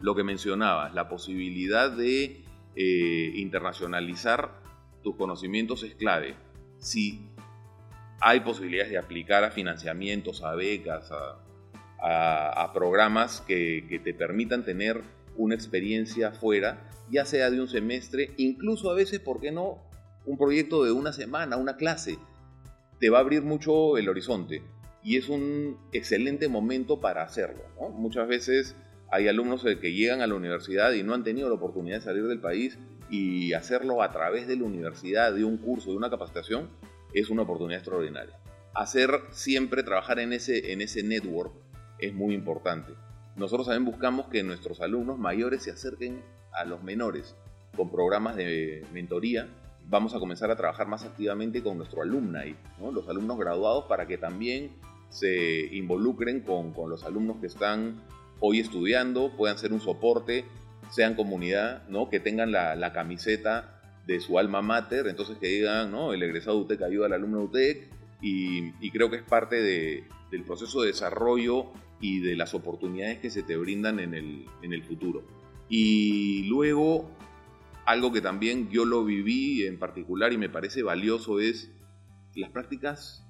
lo 0.01 0.14
que 0.14 0.23
mencionabas, 0.23 0.94
la 0.94 1.09
posibilidad 1.09 1.90
de 1.90 2.44
eh, 2.77 3.33
internacionalizar 3.35 4.61
tus 5.03 5.16
conocimientos 5.16 5.83
es 5.83 5.94
clave. 5.94 6.37
Si 6.79 7.27
hay 8.20 8.40
posibilidades 8.40 8.90
de 8.90 8.99
aplicar 8.99 9.44
a 9.44 9.51
financiamientos, 9.51 10.42
a 10.42 10.55
becas, 10.55 11.11
a, 11.12 12.73
programas 12.73 13.42
que, 13.42 14.01
te 14.03 14.14
permitan 14.14 14.64
tener 14.64 15.03
una 15.36 15.54
experiencia 15.54 16.32
fuera, 16.32 16.90
ya 17.10 17.24
sea 17.24 17.50
de 17.50 17.60
un 17.60 17.68
semestre, 17.68 18.32
incluso 18.36 18.90
a 18.90 18.94
veces, 18.94 19.20
¿por 19.20 19.40
qué 19.40 19.50
no? 19.50 19.78
Un 20.26 20.36
proyecto 20.36 20.84
de 20.84 20.92
una 20.92 21.12
semana, 21.12 21.56
una 21.56 21.76
clase, 21.76 22.18
te 22.98 23.10
va 23.10 23.18
a 23.18 23.20
abrir 23.22 23.42
mucho 23.42 23.96
el 23.96 24.08
horizonte 24.08 24.62
y 25.02 25.16
es 25.16 25.28
un 25.28 25.78
excelente 25.92 26.48
momento 26.48 27.00
para 27.00 27.22
hacerlo. 27.22 27.62
Muchas 27.94 28.28
veces 28.28 28.76
hay 29.10 29.28
alumnos 29.28 29.64
que 29.64 29.92
llegan 29.92 30.20
a 30.20 30.26
la 30.26 30.34
universidad 30.34 30.92
y 30.92 31.02
no 31.02 31.14
han 31.14 31.24
tenido 31.24 31.48
la 31.48 31.54
oportunidad 31.54 31.96
de 31.96 32.04
salir 32.04 32.26
del 32.26 32.40
país 32.40 32.78
y 33.10 33.54
hacerlo 33.54 34.02
a 34.02 34.12
través 34.12 34.46
de 34.46 34.56
la 34.56 34.64
universidad, 34.64 35.32
de 35.32 35.44
un 35.44 35.56
curso, 35.56 35.90
de 35.90 35.96
una 35.96 36.10
capacitación, 36.10 36.70
es 37.12 37.30
una 37.30 37.42
oportunidad 37.42 37.80
extraordinaria. 37.80 38.38
Hacer 38.74 39.10
siempre, 39.32 39.82
trabajar 39.82 40.20
en 40.20 40.32
ese, 40.32 40.72
en 40.72 40.80
ese 40.80 41.02
network 41.02 41.52
es 41.98 42.14
muy 42.14 42.34
importante. 42.34 42.92
Nosotros 43.40 43.68
también 43.68 43.87
buscamos 43.87 44.26
que 44.26 44.42
nuestros 44.42 44.83
alumnos 44.83 45.18
mayores 45.18 45.62
se 45.62 45.70
acerquen 45.70 46.22
a 46.53 46.66
los 46.66 46.83
menores 46.83 47.35
con 47.74 47.90
programas 47.90 48.37
de 48.37 48.85
mentoría. 48.92 49.48
Vamos 49.87 50.14
a 50.14 50.18
comenzar 50.18 50.50
a 50.50 50.57
trabajar 50.57 50.87
más 50.88 51.05
activamente 51.05 51.62
con 51.62 51.79
nuestro 51.79 52.03
alumni, 52.03 52.55
¿no? 52.79 52.92
los 52.92 53.09
alumnos 53.09 53.38
graduados, 53.38 53.87
para 53.87 54.07
que 54.07 54.18
también 54.18 54.72
se 55.09 55.74
involucren 55.74 56.40
con, 56.40 56.74
con 56.74 56.90
los 56.90 57.03
alumnos 57.05 57.38
que 57.40 57.46
están 57.46 58.03
hoy 58.40 58.61
estudiando, 58.61 59.35
puedan 59.35 59.57
ser 59.57 59.72
un 59.72 59.81
soporte, 59.81 60.44
sean 60.90 61.14
comunidad, 61.14 61.88
¿no? 61.88 62.11
que 62.11 62.20
tengan 62.20 62.53
la, 62.53 62.92
camiseta 62.92 63.81
de 64.07 64.20
su 64.20 64.38
alma 64.38 64.61
mater, 64.61 65.07
entonces 65.07 65.38
que 65.38 65.46
digan, 65.46 65.90
¿no? 65.90 66.12
el 66.12 66.22
egresado 66.22 66.59
de 66.59 66.64
UTEC 66.64 66.83
ayuda 66.83 67.07
al 67.07 67.14
alumno 67.14 67.38
de 67.38 67.44
UTEC, 67.44 67.88
y, 68.20 68.90
creo 68.90 69.09
que 69.09 69.16
es 69.16 69.22
parte 69.22 69.62
del 70.31 70.44
proceso 70.44 70.83
de 70.83 70.88
desarrollo 70.88 71.72
y 72.00 72.20
de 72.20 72.36
las 72.36 72.54
oportunidades 72.54 73.18
que 73.18 73.30
se 73.30 73.42
te 73.42 73.56
brindan 73.56 74.00
en 74.00 74.14
el, 74.14 74.46
en 74.62 74.72
el 74.72 74.82
futuro. 74.82 75.22
Y 75.68 76.44
luego, 76.48 77.10
algo 77.84 78.12
que 78.12 78.20
también 78.20 78.70
yo 78.70 78.84
lo 78.84 79.04
viví 79.04 79.66
en 79.66 79.78
particular 79.78 80.32
y 80.32 80.38
me 80.38 80.48
parece 80.48 80.82
valioso 80.82 81.40
es 81.40 81.70
las 82.34 82.50
prácticas 82.50 83.26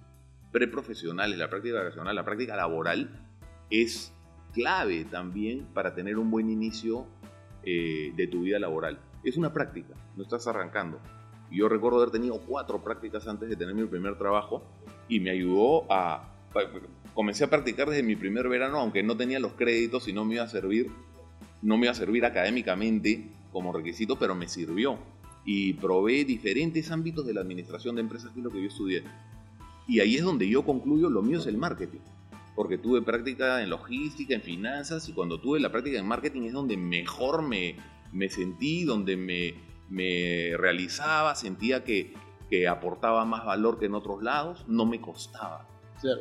preprofesionales, 0.52 1.38
la 1.38 1.50
práctica 1.50 1.80
profesional, 1.80 2.14
la 2.14 2.24
práctica 2.24 2.56
laboral 2.56 3.26
es 3.70 4.12
clave 4.52 5.04
también 5.04 5.66
para 5.72 5.94
tener 5.94 6.18
un 6.18 6.30
buen 6.30 6.50
inicio 6.50 7.06
eh, 7.62 8.12
de 8.16 8.26
tu 8.26 8.42
vida 8.42 8.58
laboral. 8.58 9.00
Es 9.22 9.36
una 9.36 9.52
práctica, 9.52 9.94
no 10.16 10.22
estás 10.22 10.46
arrancando. 10.46 11.00
Yo 11.50 11.68
recuerdo 11.68 11.98
haber 11.98 12.10
tenido 12.10 12.40
cuatro 12.40 12.82
prácticas 12.82 13.26
antes 13.26 13.48
de 13.48 13.56
tener 13.56 13.74
mi 13.74 13.84
primer 13.84 14.16
trabajo 14.16 14.64
y 15.08 15.20
me 15.20 15.30
ayudó 15.30 15.90
a... 15.90 16.36
Comencé 17.14 17.44
a 17.44 17.50
practicar 17.50 17.88
desde 17.88 18.02
mi 18.02 18.16
primer 18.16 18.48
verano, 18.48 18.78
aunque 18.78 19.02
no 19.02 19.16
tenía 19.16 19.38
los 19.40 19.52
créditos 19.52 20.08
y 20.08 20.12
no 20.12 20.24
me 20.24 20.34
iba 20.34 20.44
a 20.44 20.48
servir, 20.48 20.90
no 21.62 21.76
me 21.76 21.86
iba 21.86 21.92
a 21.92 21.94
servir 21.94 22.24
académicamente 22.24 23.28
como 23.52 23.72
requisito, 23.72 24.18
pero 24.18 24.34
me 24.34 24.48
sirvió. 24.48 24.98
Y 25.44 25.74
probé 25.74 26.24
diferentes 26.24 26.90
ámbitos 26.90 27.26
de 27.26 27.34
la 27.34 27.40
administración 27.40 27.94
de 27.96 28.02
empresas, 28.02 28.32
que 28.32 28.40
es 28.40 28.44
lo 28.44 28.50
que 28.50 28.62
yo 28.62 28.68
estudié. 28.68 29.04
Y 29.88 30.00
ahí 30.00 30.16
es 30.16 30.22
donde 30.22 30.48
yo 30.48 30.64
concluyo, 30.64 31.10
lo 31.10 31.22
mío 31.22 31.38
es 31.38 31.46
el 31.46 31.56
marketing 31.56 32.00
porque 32.60 32.76
tuve 32.76 33.00
práctica 33.00 33.62
en 33.62 33.70
logística, 33.70 34.34
en 34.34 34.42
finanzas, 34.42 35.08
y 35.08 35.14
cuando 35.14 35.40
tuve 35.40 35.60
la 35.60 35.72
práctica 35.72 35.98
en 35.98 36.06
marketing 36.06 36.42
es 36.42 36.52
donde 36.52 36.76
mejor 36.76 37.40
me, 37.40 37.76
me 38.12 38.28
sentí, 38.28 38.84
donde 38.84 39.16
me, 39.16 39.54
me 39.88 40.56
realizaba, 40.58 41.34
sentía 41.34 41.84
que, 41.84 42.12
que, 42.50 42.68
aportaba 42.68 43.24
más 43.24 43.46
valor 43.46 43.78
que 43.78 43.86
en 43.86 43.94
otros 43.94 44.22
lados, 44.22 44.66
no 44.68 44.84
me 44.84 45.00
costaba. 45.00 45.66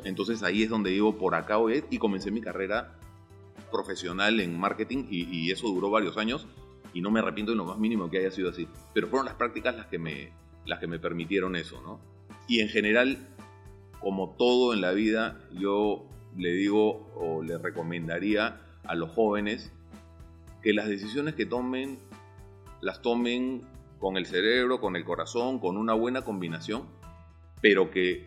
Entonces 0.04 0.44
ahí 0.44 0.64
es 0.64 0.70
donde 0.70 0.90
digo, 0.92 1.18
por 1.18 1.36
acá 1.36 1.58
voy 1.58 1.84
y 1.90 1.98
comencé 1.98 2.32
mi 2.32 2.42
carrera 2.42 2.96
profesional 3.72 4.40
en 4.40 4.60
marketing 4.60 5.06
y, 5.10 5.24
y, 5.30 5.52
eso 5.52 5.68
duró 5.68 5.90
varios 5.90 6.18
años 6.18 6.48
y 6.94 7.02
no 7.02 7.12
me 7.12 7.20
arrepiento 7.20 7.52
en 7.52 7.60
lo 7.60 7.66
más 7.66 7.78
mínimo 7.78 8.10
que 8.10 8.18
haya 8.18 8.32
sido 8.32 8.50
así. 8.50 8.68
Pero 8.94 9.08
fueron 9.08 9.26
las 9.26 9.36
prácticas 9.36 9.76
las 9.76 9.86
que 9.88 10.00
me, 10.00 10.32
las 10.66 10.80
que 10.80 10.88
me 10.88 11.00
permitieron 11.00 11.56
eso, 11.56 11.82
¿no? 11.82 12.00
Y 12.48 12.62
en 12.62 12.70
general, 12.70 13.28
como 14.00 14.36
todo 14.38 14.74
en 14.74 14.82
la 14.82 14.92
vida, 14.92 15.40
yo 15.52 16.06
le 16.36 16.52
digo 16.52 17.12
o 17.16 17.44
le 17.44 17.58
recomendaría 17.58 18.62
a 18.84 18.96
los 18.96 19.12
jóvenes 19.12 19.72
que 20.64 20.74
las 20.74 20.88
decisiones 20.88 21.36
que 21.36 21.46
tomen 21.46 22.00
las 22.82 23.02
tomen 23.02 23.62
con 24.00 24.18
el 24.18 24.26
cerebro, 24.26 24.80
con 24.80 24.96
el 24.96 25.04
corazón, 25.04 25.60
con 25.60 25.78
una 25.78 25.94
buena 25.94 26.22
combinación, 26.22 26.84
pero 27.62 27.92
que 27.92 28.26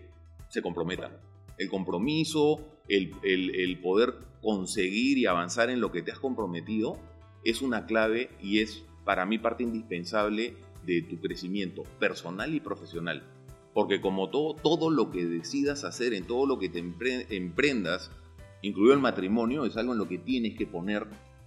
se 0.49 0.61
comprometan. 0.61 1.13
El 1.59 1.69
compromiso, 1.69 2.61
el, 2.89 3.79
poder 3.83 4.15
conseguir 4.41 5.19
y 5.19 5.27
avanzar 5.27 5.71
en 5.71 5.81
lo 5.81 5.93
que 5.93 6.03
te 6.03 6.13
has 6.13 6.19
comprometido 6.19 6.99
es 7.45 7.63
una 7.63 7.87
clave 7.87 8.31
y 8.41 8.61
es 8.61 8.85
para 9.05 9.27
mí 9.27 9.39
parte 9.39 9.63
indispensable 9.63 10.57
de 10.85 11.03
tu 11.03 11.21
crecimiento 11.21 11.83
personal 11.99 12.55
y 12.55 12.61
profesional. 12.61 13.23
Porque 13.75 14.01
como 14.01 14.31
todo, 14.31 14.55
todo 14.55 14.91
lo 14.91 15.11
que 15.11 15.25
decidas 15.25 15.85
hacer, 15.85 16.13
en 16.13 16.27
todo 16.27 16.47
lo 16.47 16.59
que 16.59 16.69
te 16.69 16.79
emprendas, 16.79 18.11
incluido 18.61 18.95
el 18.95 19.01
matrimonio, 19.01 19.65
es 19.65 19.77
algo 19.77 19.93
en 19.93 19.99
lo 19.99 20.09
que 20.09 20.19
tienes 20.19 20.57
que 20.57 20.67
poner 20.67 21.07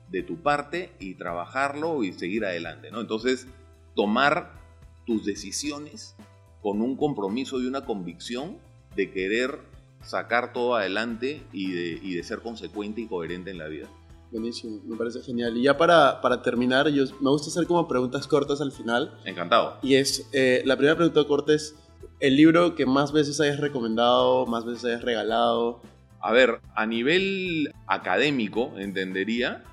de 0.09 0.23
tu 0.23 0.37
parte 0.37 0.91
y 0.99 1.15
trabajarlo 1.15 2.03
y 2.03 2.13
seguir 2.13 2.45
adelante, 2.45 2.91
¿no? 2.91 3.01
Entonces, 3.01 3.47
tomar 3.95 4.59
tus 5.05 5.25
decisiones 5.25 6.15
con 6.61 6.81
un 6.81 6.95
compromiso 6.95 7.61
y 7.61 7.67
una 7.67 7.85
convicción 7.85 8.57
de 8.95 9.11
querer 9.11 9.59
sacar 10.05 10.53
todo 10.53 10.75
adelante 10.75 11.43
y 11.51 11.71
de, 11.71 11.99
y 12.01 12.15
de 12.15 12.23
ser 12.23 12.39
consecuente 12.39 13.01
y 13.01 13.07
coherente 13.07 13.51
en 13.51 13.57
la 13.57 13.67
vida. 13.67 13.87
Buenísimo, 14.31 14.81
me 14.85 14.97
parece 14.97 15.21
genial. 15.21 15.55
Y 15.57 15.63
ya 15.63 15.77
para, 15.77 16.19
para 16.21 16.41
terminar, 16.41 16.89
yo, 16.89 17.05
me 17.21 17.29
gusta 17.29 17.49
hacer 17.49 17.67
como 17.67 17.87
preguntas 17.87 18.27
cortas 18.27 18.59
al 18.59 18.71
final. 18.71 19.17
Encantado. 19.23 19.77
Y 19.81 19.95
es, 19.95 20.27
eh, 20.33 20.61
la 20.65 20.75
primera 20.75 20.95
pregunta 20.95 21.23
corta 21.25 21.53
es, 21.53 21.75
¿el 22.19 22.35
libro 22.35 22.75
que 22.75 22.85
más 22.85 23.11
veces 23.11 23.39
hayas 23.39 23.59
recomendado, 23.59 24.45
más 24.45 24.65
veces 24.65 24.85
hayas 24.85 25.03
regalado? 25.03 25.81
A 26.19 26.31
ver, 26.31 26.59
a 26.75 26.85
nivel 26.85 27.71
académico, 27.87 28.73
entendería, 28.77 29.63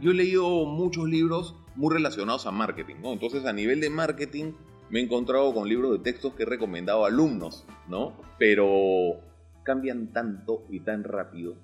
yo 0.00 0.10
he 0.10 0.14
leído 0.14 0.66
muchos 0.66 1.08
libros 1.08 1.54
muy 1.76 1.94
relacionados 1.94 2.46
a 2.46 2.50
marketing, 2.50 2.96
¿no? 3.02 3.12
Entonces, 3.12 3.46
a 3.46 3.52
nivel 3.52 3.80
de 3.80 3.90
marketing, 3.90 4.52
me 4.90 5.00
he 5.00 5.02
encontrado 5.04 5.54
con 5.54 5.68
libros 5.68 5.92
de 5.92 5.98
textos 6.00 6.34
que 6.34 6.42
he 6.42 6.46
recomendado 6.46 7.04
a 7.04 7.08
alumnos, 7.08 7.64
¿no? 7.88 8.12
Pero 8.38 9.20
cambian 9.62 10.12
tanto 10.12 10.66
y 10.70 10.80
tan 10.80 11.04
rápido. 11.04 11.56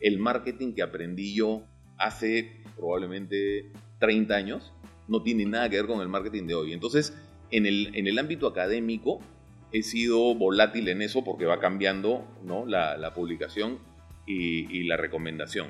El 0.00 0.18
marketing 0.18 0.74
que 0.74 0.82
aprendí 0.82 1.34
yo 1.34 1.64
hace 1.98 2.62
probablemente 2.76 3.70
30 4.00 4.34
años 4.34 4.72
no 5.08 5.22
tiene 5.22 5.46
nada 5.46 5.68
que 5.68 5.76
ver 5.76 5.86
con 5.86 6.00
el 6.00 6.08
marketing 6.08 6.46
de 6.46 6.54
hoy. 6.54 6.72
Entonces, 6.72 7.16
en 7.50 7.66
el, 7.66 7.94
en 7.94 8.06
el 8.06 8.18
ámbito 8.18 8.46
académico, 8.46 9.20
he 9.74 9.82
sido 9.82 10.34
volátil 10.36 10.88
en 10.88 11.02
eso 11.02 11.24
porque 11.24 11.46
va 11.46 11.58
cambiando 11.58 12.24
¿no? 12.44 12.64
la, 12.64 13.12
publicación 13.12 13.80
y, 14.24 14.84
la 14.84 14.96
recomendación. 14.96 15.66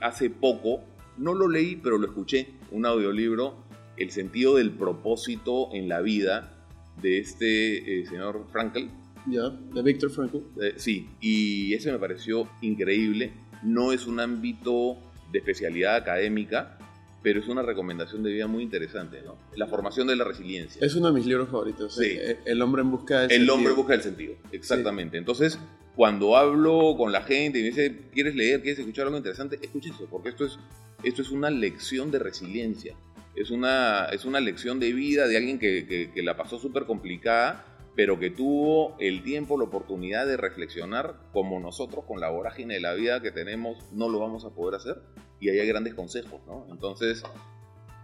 Hace 0.00 0.30
poco, 0.30 0.84
no 1.18 1.34
lo 1.34 1.48
leí, 1.48 1.76
pero 1.76 1.98
lo 1.98 2.06
escuché, 2.06 2.48
un 2.70 2.86
audiolibro, 2.86 3.64
El 3.96 4.10
sentido 4.10 4.56
del 4.56 4.72
propósito 4.72 5.68
en 5.72 5.88
la 5.88 6.00
vida 6.00 6.52
de 7.00 7.18
este 7.18 8.00
eh, 8.00 8.06
señor 8.06 8.46
Frankl. 8.50 8.86
Ya, 9.26 9.48
de 9.50 9.82
Víctor 9.82 10.10
Frankl. 10.10 10.38
Eh, 10.60 10.74
sí, 10.76 11.08
y 11.20 11.72
ese 11.74 11.90
me 11.92 11.98
pareció 11.98 12.48
increíble. 12.60 13.32
No 13.62 13.92
es 13.92 14.06
un 14.06 14.20
ámbito 14.20 14.98
de 15.32 15.38
especialidad 15.38 15.96
académica, 15.96 16.78
pero 17.22 17.40
es 17.40 17.48
una 17.48 17.62
recomendación 17.62 18.22
de 18.22 18.30
vida 18.32 18.46
muy 18.46 18.62
interesante, 18.62 19.22
¿no? 19.24 19.38
La 19.56 19.66
formación 19.66 20.06
de 20.08 20.16
la 20.16 20.24
resiliencia. 20.24 20.84
Es 20.84 20.94
uno 20.94 21.06
de 21.08 21.14
mis 21.14 21.26
libros 21.26 21.48
favoritos. 21.48 21.94
Sí. 21.94 22.04
Eh, 22.10 22.38
el 22.44 22.60
hombre 22.60 22.82
en 22.82 22.90
busca 22.90 23.20
del 23.20 23.30
El 23.30 23.36
sentido. 23.38 23.54
hombre 23.54 23.70
en 23.70 23.76
busca 23.76 23.92
del 23.94 24.02
sentido, 24.02 24.34
exactamente. 24.52 25.16
Entonces, 25.16 25.58
cuando 25.96 26.36
hablo 26.36 26.94
con 26.98 27.10
la 27.10 27.22
gente 27.22 27.58
y 27.60 27.62
me 27.62 27.68
dice, 27.68 27.96
¿quieres 28.12 28.34
leer? 28.34 28.60
¿Quieres 28.60 28.78
escuchar 28.78 29.06
algo 29.06 29.16
interesante? 29.16 29.58
Escuche 29.62 29.88
eso, 29.90 30.06
porque 30.10 30.28
esto 30.28 30.44
es, 30.44 30.58
esto 31.02 31.22
es 31.22 31.30
una 31.30 31.48
lección 31.50 32.10
de 32.10 32.18
resiliencia. 32.18 32.94
Es 33.34 33.50
una, 33.50 34.06
es 34.12 34.26
una 34.26 34.38
lección 34.40 34.78
de 34.78 34.92
vida 34.92 35.26
de 35.26 35.36
alguien 35.38 35.58
que, 35.58 35.86
que, 35.86 36.10
que 36.12 36.22
la 36.22 36.36
pasó 36.36 36.58
súper 36.58 36.84
complicada 36.84 37.64
pero 37.96 38.18
que 38.18 38.30
tuvo 38.30 38.96
el 38.98 39.22
tiempo, 39.22 39.56
la 39.56 39.64
oportunidad 39.64 40.26
de 40.26 40.36
reflexionar 40.36 41.20
como 41.32 41.60
nosotros 41.60 42.04
con 42.06 42.20
la 42.20 42.28
vorágine 42.28 42.74
de 42.74 42.80
la 42.80 42.94
vida 42.94 43.20
que 43.22 43.30
tenemos 43.30 43.78
no 43.92 44.08
lo 44.08 44.18
vamos 44.18 44.44
a 44.44 44.50
poder 44.50 44.76
hacer 44.76 44.96
y 45.40 45.48
ahí 45.48 45.60
hay 45.60 45.68
grandes 45.68 45.94
consejos, 45.94 46.40
¿no? 46.46 46.66
Entonces, 46.70 47.22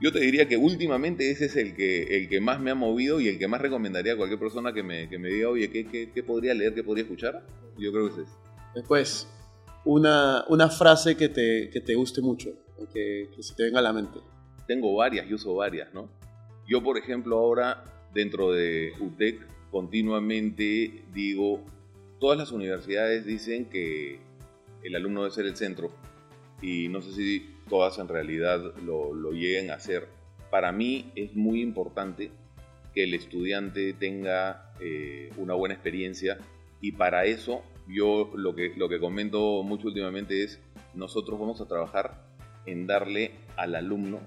yo 0.00 0.12
te 0.12 0.20
diría 0.20 0.46
que 0.46 0.56
últimamente 0.56 1.30
ese 1.30 1.46
es 1.46 1.56
el 1.56 1.74
que, 1.74 2.16
el 2.16 2.28
que 2.28 2.40
más 2.40 2.60
me 2.60 2.70
ha 2.70 2.74
movido 2.74 3.20
y 3.20 3.28
el 3.28 3.38
que 3.38 3.48
más 3.48 3.60
recomendaría 3.60 4.12
a 4.12 4.16
cualquier 4.16 4.38
persona 4.38 4.72
que 4.72 4.82
me, 4.82 5.08
que 5.08 5.18
me 5.18 5.28
diga, 5.28 5.48
oye, 5.48 5.70
¿qué, 5.70 5.86
¿qué, 5.86 6.10
qué, 6.12 6.22
podría 6.22 6.54
leer, 6.54 6.74
qué 6.74 6.84
podría 6.84 7.04
escuchar? 7.04 7.44
Yo 7.78 7.92
creo 7.92 8.06
que 8.08 8.22
es 8.22 8.28
ese. 8.28 8.38
Después, 8.74 9.28
una, 9.84 10.44
una 10.48 10.68
frase 10.70 11.16
que 11.16 11.28
te, 11.28 11.70
que 11.70 11.80
te 11.80 11.94
guste 11.94 12.20
mucho, 12.20 12.50
que, 12.92 13.30
que 13.34 13.42
se 13.42 13.54
te 13.54 13.64
venga 13.64 13.80
a 13.80 13.82
la 13.82 13.92
mente. 13.92 14.20
Tengo 14.66 14.94
varias, 14.94 15.28
yo 15.28 15.36
uso 15.36 15.54
varias, 15.54 15.92
¿no? 15.92 16.10
Yo, 16.66 16.82
por 16.82 16.96
ejemplo, 16.96 17.38
ahora 17.38 17.84
dentro 18.14 18.52
de 18.52 18.92
UTEC 19.00 19.40
continuamente 19.70 21.04
digo, 21.12 21.64
todas 22.18 22.38
las 22.38 22.52
universidades 22.52 23.24
dicen 23.24 23.66
que 23.66 24.18
el 24.82 24.96
alumno 24.96 25.22
debe 25.22 25.34
ser 25.34 25.46
el 25.46 25.56
centro 25.56 25.90
y 26.62 26.88
no 26.88 27.00
sé 27.02 27.12
si 27.12 27.54
todas 27.68 27.98
en 27.98 28.08
realidad 28.08 28.74
lo, 28.84 29.14
lo 29.14 29.32
lleguen 29.32 29.70
a 29.70 29.74
hacer. 29.74 30.08
Para 30.50 30.72
mí 30.72 31.12
es 31.14 31.34
muy 31.34 31.62
importante 31.62 32.30
que 32.94 33.04
el 33.04 33.14
estudiante 33.14 33.92
tenga 33.92 34.72
eh, 34.80 35.30
una 35.36 35.54
buena 35.54 35.74
experiencia 35.74 36.38
y 36.80 36.92
para 36.92 37.24
eso 37.24 37.62
yo 37.88 38.30
lo 38.34 38.54
que, 38.54 38.72
lo 38.76 38.88
que 38.88 39.00
comento 39.00 39.62
mucho 39.62 39.88
últimamente 39.88 40.42
es 40.42 40.60
nosotros 40.94 41.38
vamos 41.38 41.60
a 41.60 41.66
trabajar 41.66 42.24
en 42.66 42.86
darle 42.86 43.32
al 43.56 43.74
alumno 43.74 44.20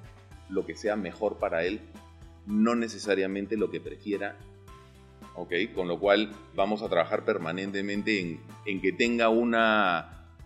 lo 0.49 0.65
que 0.65 0.75
sea 0.75 0.95
mejor 0.95 1.37
para 1.37 1.65
él, 1.65 1.79
no 2.45 2.75
necesariamente 2.75 3.57
lo 3.57 3.69
que 3.69 3.79
prefiera 3.79 4.37
¿ok? 5.35 5.53
Con 5.73 5.87
lo 5.87 5.99
cual 5.99 6.31
vamos 6.55 6.81
a 6.81 6.89
trabajar 6.89 7.25
permanentemente 7.25 8.39
en, 8.65 8.81
que 8.81 8.91
tenga 8.91 9.29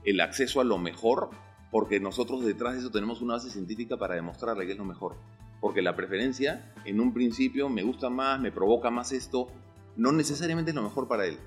el 0.03 0.21
acceso 0.21 0.61
a 0.61 0.63
lo 0.63 0.77
mejor, 0.77 1.29
porque 1.71 1.99
nosotros 1.99 2.45
detrás 2.45 2.73
de 2.73 2.79
eso 2.79 2.91
tenemos 2.91 3.21
una 3.21 3.33
base 3.33 3.49
científica 3.49 3.97
para 3.97 4.15
demostrarle 4.15 4.65
que 4.65 4.73
es 4.73 4.77
lo 4.77 4.85
mejor. 4.85 5.15
Porque 5.59 5.81
la 5.81 5.95
preferencia, 5.95 6.73
en 6.85 6.99
un 6.99 7.13
principio, 7.13 7.67
me 7.69 7.83
gusta 7.83 8.09
más, 8.09 8.39
me 8.39 8.51
provoca 8.51 8.89
más 8.89 9.11
esto, 9.11 9.47
no 9.95 10.11
necesariamente 10.11 10.71
es 10.71 10.75
lo 10.75 10.83
mejor 10.83 11.07
para 11.07 11.25
él. 11.25 11.37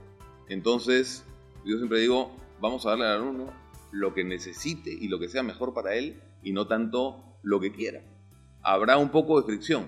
Entonces, 0.49 1.25
yo 1.65 1.77
siempre 1.77 2.01
digo, 2.01 2.37
vamos 2.61 2.85
a 2.85 2.91
darle 2.91 3.07
al 3.07 3.23
alumno 3.23 3.53
lo 3.93 4.15
que 4.15 4.25
necesite 4.25 4.91
y 4.91 5.09
lo 5.09 5.19
que 5.19 5.29
sea 5.29 5.43
mejor 5.43 5.75
para 5.75 5.95
él 5.95 6.21
y 6.43 6.53
no 6.53 6.67
tanto 6.67 7.25
lo 7.43 7.61
que 7.61 7.73
quiera. 7.73 8.03
Habrá 8.63 8.99
un 8.99 9.11
poco 9.11 9.41
de 9.41 9.47
fricción, 9.47 9.87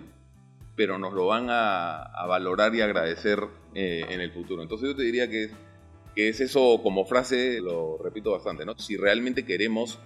pero 0.76 0.98
nos 0.98 1.12
lo 1.12 1.26
van 1.26 1.48
a, 1.50 2.02
a 2.02 2.26
valorar 2.26 2.74
y 2.74 2.80
agradecer 2.80 3.40
eh, 3.74 4.04
en 4.08 4.20
el 4.20 4.32
futuro. 4.32 4.62
Entonces 4.62 4.88
yo 4.88 4.96
te 4.96 5.02
diría 5.02 5.28
que, 5.28 5.50
que, 6.14 6.28
es 6.28 6.40
eso 6.40 6.80
como 6.82 7.04
frase, 7.04 7.60
lo 7.60 7.98
repito 7.98 8.32
bastante, 8.32 8.64
¿no? 8.64 8.78
Si 8.78 8.96
realmente 8.96 9.44
queremos 9.44 9.98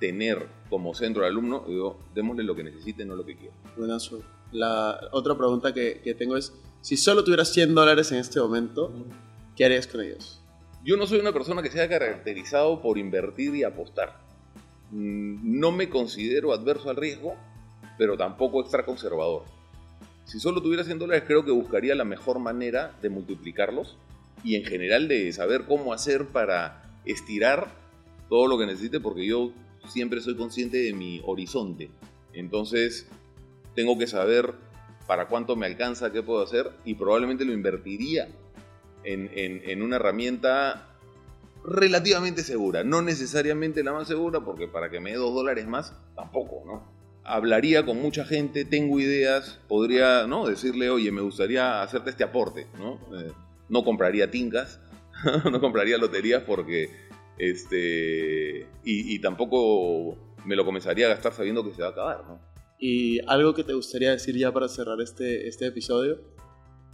tener 0.00 0.46
como 0.68 0.94
centro 0.94 1.22
al 1.22 1.30
alumno, 1.30 1.64
digo, 1.66 1.98
démosle 2.14 2.42
lo 2.42 2.56
que 2.56 2.64
necesite, 2.64 3.04
no 3.04 3.16
lo 3.16 3.24
que 3.24 3.36
quiera. 3.36 3.54
Buenazo. 3.76 4.22
La 4.50 4.98
otra 5.12 5.36
pregunta 5.36 5.72
que, 5.72 6.00
que 6.02 6.14
tengo 6.14 6.36
es, 6.36 6.52
si 6.80 6.96
solo 6.96 7.24
tuvieras 7.24 7.52
100 7.52 7.74
dólares 7.74 8.12
en 8.12 8.18
este 8.18 8.40
momento, 8.40 8.92
¿qué 9.56 9.64
harías 9.64 9.86
con 9.86 10.02
ellos? 10.02 10.42
Yo 10.84 10.96
no 10.96 11.06
soy 11.06 11.20
una 11.20 11.32
persona 11.32 11.62
que 11.62 11.70
sea 11.70 11.88
caracterizado 11.88 12.82
por 12.82 12.98
invertir 12.98 13.54
y 13.54 13.62
apostar. 13.62 14.18
Mm, 14.90 15.60
no 15.60 15.70
me 15.70 15.88
considero 15.88 16.52
adverso 16.52 16.90
al 16.90 16.96
riesgo, 16.96 17.36
pero 17.96 18.16
tampoco 18.16 18.60
extra 18.60 18.84
conservador. 18.84 19.44
Si 20.24 20.40
solo 20.40 20.62
tuviera 20.62 20.84
100 20.84 20.98
dólares, 20.98 21.24
creo 21.26 21.44
que 21.44 21.50
buscaría 21.50 21.94
la 21.94 22.04
mejor 22.04 22.38
manera 22.38 22.96
de 23.02 23.10
multiplicarlos 23.10 23.98
y 24.44 24.56
en 24.56 24.64
general 24.64 25.08
de 25.08 25.32
saber 25.32 25.64
cómo 25.66 25.92
hacer 25.92 26.26
para 26.26 26.82
estirar 27.04 27.68
todo 28.28 28.46
lo 28.46 28.58
que 28.58 28.66
necesite, 28.66 29.00
porque 29.00 29.26
yo 29.26 29.52
siempre 29.88 30.20
soy 30.20 30.36
consciente 30.36 30.78
de 30.78 30.92
mi 30.92 31.20
horizonte. 31.24 31.90
Entonces, 32.32 33.06
tengo 33.74 33.98
que 33.98 34.06
saber 34.06 34.54
para 35.06 35.28
cuánto 35.28 35.56
me 35.56 35.66
alcanza, 35.66 36.12
qué 36.12 36.22
puedo 36.22 36.42
hacer, 36.42 36.70
y 36.84 36.94
probablemente 36.94 37.44
lo 37.44 37.52
invertiría 37.52 38.28
en, 39.04 39.30
en, 39.34 39.82
una 39.82 39.96
herramienta 39.96 40.88
relativamente 41.64 42.42
segura. 42.42 42.84
No 42.84 43.02
necesariamente 43.02 43.82
la 43.82 43.92
más 43.92 44.08
segura, 44.08 44.40
porque 44.40 44.68
para 44.68 44.90
que 44.90 45.00
me 45.00 45.10
dé 45.10 45.16
dos 45.16 45.34
dólares 45.34 45.66
más, 45.66 45.94
tampoco, 46.14 46.62
¿no? 46.64 47.01
Hablaría 47.32 47.86
con 47.86 48.00
mucha 48.00 48.26
gente, 48.26 48.66
tengo 48.66 49.00
ideas, 49.00 49.58
podría 49.66 50.26
¿no? 50.26 50.46
decirle, 50.46 50.90
oye, 50.90 51.10
me 51.10 51.22
gustaría 51.22 51.82
hacerte 51.82 52.10
este 52.10 52.24
aporte, 52.24 52.66
¿no? 52.78 53.00
Eh, 53.18 53.32
no 53.70 53.84
compraría 53.84 54.30
tincas, 54.30 54.80
no 55.50 55.58
compraría 55.58 55.96
loterías 55.96 56.42
porque, 56.42 56.90
este, 57.38 58.66
y, 58.84 59.14
y, 59.14 59.18
tampoco 59.20 60.18
me 60.44 60.56
lo 60.56 60.66
comenzaría 60.66 61.06
a 61.06 61.08
gastar 61.08 61.32
sabiendo 61.32 61.64
que 61.64 61.72
se 61.72 61.80
va 61.80 61.88
a 61.88 61.90
acabar, 61.92 62.24
¿no? 62.28 62.38
¿Y 62.78 63.20
algo 63.26 63.54
que 63.54 63.64
te 63.64 63.72
gustaría 63.72 64.10
decir 64.10 64.36
ya 64.36 64.52
para 64.52 64.68
cerrar 64.68 65.00
este, 65.00 65.48
este 65.48 65.66
episodio? 65.66 66.20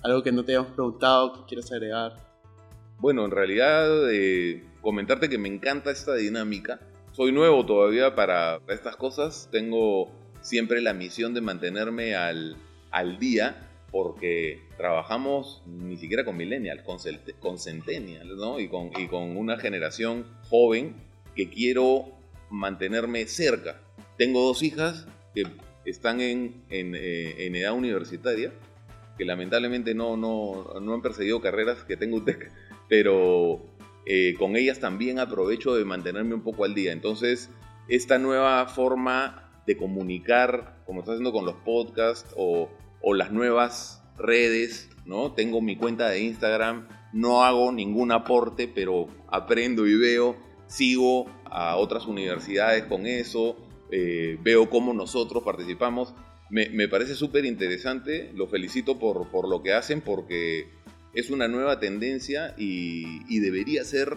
¿Algo 0.05 0.23
que 0.23 0.31
no 0.31 0.45
te 0.45 0.53
hayamos 0.53 0.71
preguntado, 0.71 1.33
que 1.33 1.41
quieras 1.49 1.73
agregar? 1.73 2.13
Bueno, 2.99 3.25
en 3.25 3.33
realidad, 3.33 4.13
eh, 4.13 4.65
comentarte 4.83 5.29
que 5.29 5.39
me 5.39 5.49
encanta 5.49 5.91
esta 5.91 6.15
dinámica. 6.15 6.79
Soy 7.11 7.33
nuevo 7.33 7.67
todavía 7.67 8.15
para 8.15 8.61
estas 8.69 8.95
cosas. 8.95 9.49
Tengo 9.51 10.18
siempre 10.49 10.81
la 10.81 10.95
misión 10.95 11.35
de 11.35 11.41
mantenerme 11.41 12.15
al, 12.15 12.57
al 12.91 13.19
día 13.19 13.69
porque 13.91 14.61
trabajamos 14.77 15.63
ni 15.67 15.97
siquiera 15.97 16.25
con 16.25 16.37
millennials, 16.37 16.83
con, 16.83 16.99
con 17.41 17.59
centennials, 17.59 18.37
¿no? 18.37 18.61
Y 18.61 18.69
con, 18.69 18.91
y 18.99 19.07
con 19.07 19.37
una 19.37 19.59
generación 19.59 20.27
joven 20.49 20.95
que 21.35 21.49
quiero 21.49 22.07
mantenerme 22.51 23.27
cerca. 23.27 23.81
Tengo 24.17 24.43
dos 24.43 24.63
hijas 24.63 25.07
que 25.35 25.45
están 25.85 26.21
en, 26.21 26.63
en, 26.69 26.95
eh, 26.95 27.47
en 27.47 27.57
edad 27.57 27.73
universitaria, 27.73 28.53
que 29.17 29.25
lamentablemente 29.25 29.95
no, 29.95 30.17
no, 30.17 30.81
no, 30.81 30.95
han 30.95 31.03
perseguido 31.03 31.41
carreras 31.41 31.83
que 31.85 31.97
tengo 31.97 32.17
UTEC, 32.17 32.51
pero 32.89 33.63
eh, 34.05 34.35
con 34.39 34.57
ellas 34.57 34.81
también 34.81 35.19
aprovecho 35.19 35.75
de 35.75 35.85
mantenerme 35.85 36.35
un 36.35 36.43
poco 36.43 36.65
al 36.65 36.75
día. 36.75 36.93
Entonces, 36.93 37.49
esta 37.89 38.19
nueva 38.19 38.67
forma 38.67 39.48
de 39.69 39.77
comunicar, 39.77 40.83
como 40.87 41.01
está 41.01 41.13
haciendo 41.13 41.31
con 41.31 41.45
los 41.45 41.57
podcasts 41.57 42.35
o, 42.39 42.71
las 43.15 43.31
nuevas 43.33 44.03
redes, 44.17 44.89
¿no? 45.05 45.33
Tengo 45.33 45.61
mi 45.61 45.77
cuenta 45.77 46.09
de 46.09 46.23
Instagram, 46.23 46.89
no 47.13 47.45
hago 47.45 47.71
ningún 47.71 48.11
aporte, 48.11 48.67
pero 48.67 49.09
aprendo 49.29 49.87
y 49.87 49.95
veo, 49.95 50.37
sigo 50.67 51.27
a 51.45 51.77
otras 51.77 52.07
universidades 52.07 52.85
con 52.85 53.07
eso, 53.07 53.57
eh, 53.91 54.39
veo 54.43 54.71
cómo 54.71 54.95
nosotros 54.95 55.43
participamos. 55.43 56.15
Me, 56.49 56.89
parece 56.89 57.15
súper 57.15 57.45
interesante, 57.45 58.33
lo 58.35 58.47
felicito 58.47 58.99
por, 58.99 59.31
por, 59.31 59.49
lo 59.51 59.63
que 59.63 59.75
hacen 59.75 60.01
porque 60.01 60.71
es 61.13 61.29
una 61.29 61.47
nueva 61.47 61.79
tendencia 61.79 62.55
y 62.57 63.39
debería 63.41 63.85
ser 63.85 64.17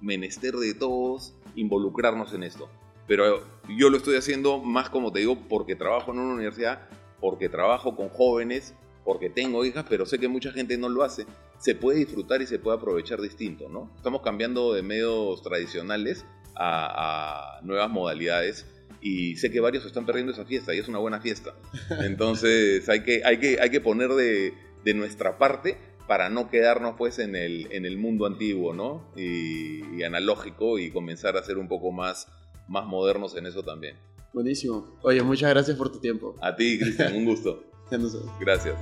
menester 0.00 0.54
de 0.54 0.74
todos 0.74 1.34
involucrarnos 1.54 2.34
en 2.34 2.42
esto. 2.42 2.68
Pero 3.06 3.44
yo 3.68 3.90
lo 3.90 3.96
estoy 3.96 4.16
haciendo 4.16 4.58
más 4.58 4.90
como 4.90 5.12
te 5.12 5.20
digo 5.20 5.36
porque 5.48 5.76
trabajo 5.76 6.12
en 6.12 6.18
una 6.18 6.34
universidad, 6.34 6.88
porque 7.20 7.48
trabajo 7.48 7.96
con 7.96 8.08
jóvenes, 8.08 8.74
porque 9.04 9.28
tengo 9.30 9.64
hijas, 9.64 9.84
pero 9.88 10.06
sé 10.06 10.18
que 10.18 10.28
mucha 10.28 10.52
gente 10.52 10.78
no 10.78 10.88
lo 10.88 11.02
hace. 11.02 11.26
Se 11.58 11.74
puede 11.74 11.98
disfrutar 11.98 12.42
y 12.42 12.46
se 12.46 12.58
puede 12.58 12.76
aprovechar 12.76 13.20
distinto, 13.20 13.68
¿no? 13.68 13.90
Estamos 13.96 14.22
cambiando 14.22 14.72
de 14.72 14.82
medios 14.82 15.42
tradicionales 15.42 16.24
a, 16.54 17.58
a 17.58 17.60
nuevas 17.62 17.90
modalidades 17.90 18.66
y 19.02 19.36
sé 19.36 19.50
que 19.50 19.60
varios 19.60 19.84
están 19.84 20.06
perdiendo 20.06 20.32
esa 20.32 20.44
fiesta 20.44 20.74
y 20.74 20.78
es 20.78 20.88
una 20.88 20.98
buena 20.98 21.20
fiesta. 21.20 21.54
Entonces 22.04 22.88
hay 22.88 23.02
que, 23.02 23.22
hay 23.24 23.38
que, 23.38 23.60
hay 23.60 23.70
que 23.70 23.80
poner 23.80 24.10
de, 24.10 24.54
de 24.84 24.94
nuestra 24.94 25.38
parte 25.38 25.76
para 26.06 26.30
no 26.30 26.48
quedarnos 26.48 26.94
pues 26.96 27.18
en 27.18 27.34
el, 27.36 27.68
en 27.72 27.84
el 27.84 27.98
mundo 27.98 28.26
antiguo, 28.26 28.72
¿no? 28.72 29.10
Y, 29.16 29.84
y, 29.96 30.02
analógico 30.04 30.78
y 30.78 30.90
comenzar 30.90 31.36
a 31.36 31.42
ser 31.42 31.58
un 31.58 31.68
poco 31.68 31.90
más, 31.90 32.28
más 32.68 32.86
modernos 32.86 33.36
en 33.36 33.46
eso 33.46 33.62
también. 33.62 33.96
Buenísimo. 34.32 34.86
Oye, 35.02 35.22
muchas 35.22 35.50
gracias 35.50 35.76
por 35.76 35.90
tu 35.92 35.98
tiempo. 35.98 36.34
A 36.40 36.54
ti, 36.56 36.78
Cristian, 36.78 37.14
un 37.14 37.24
gusto. 37.26 37.64
Gracias. 38.40 38.76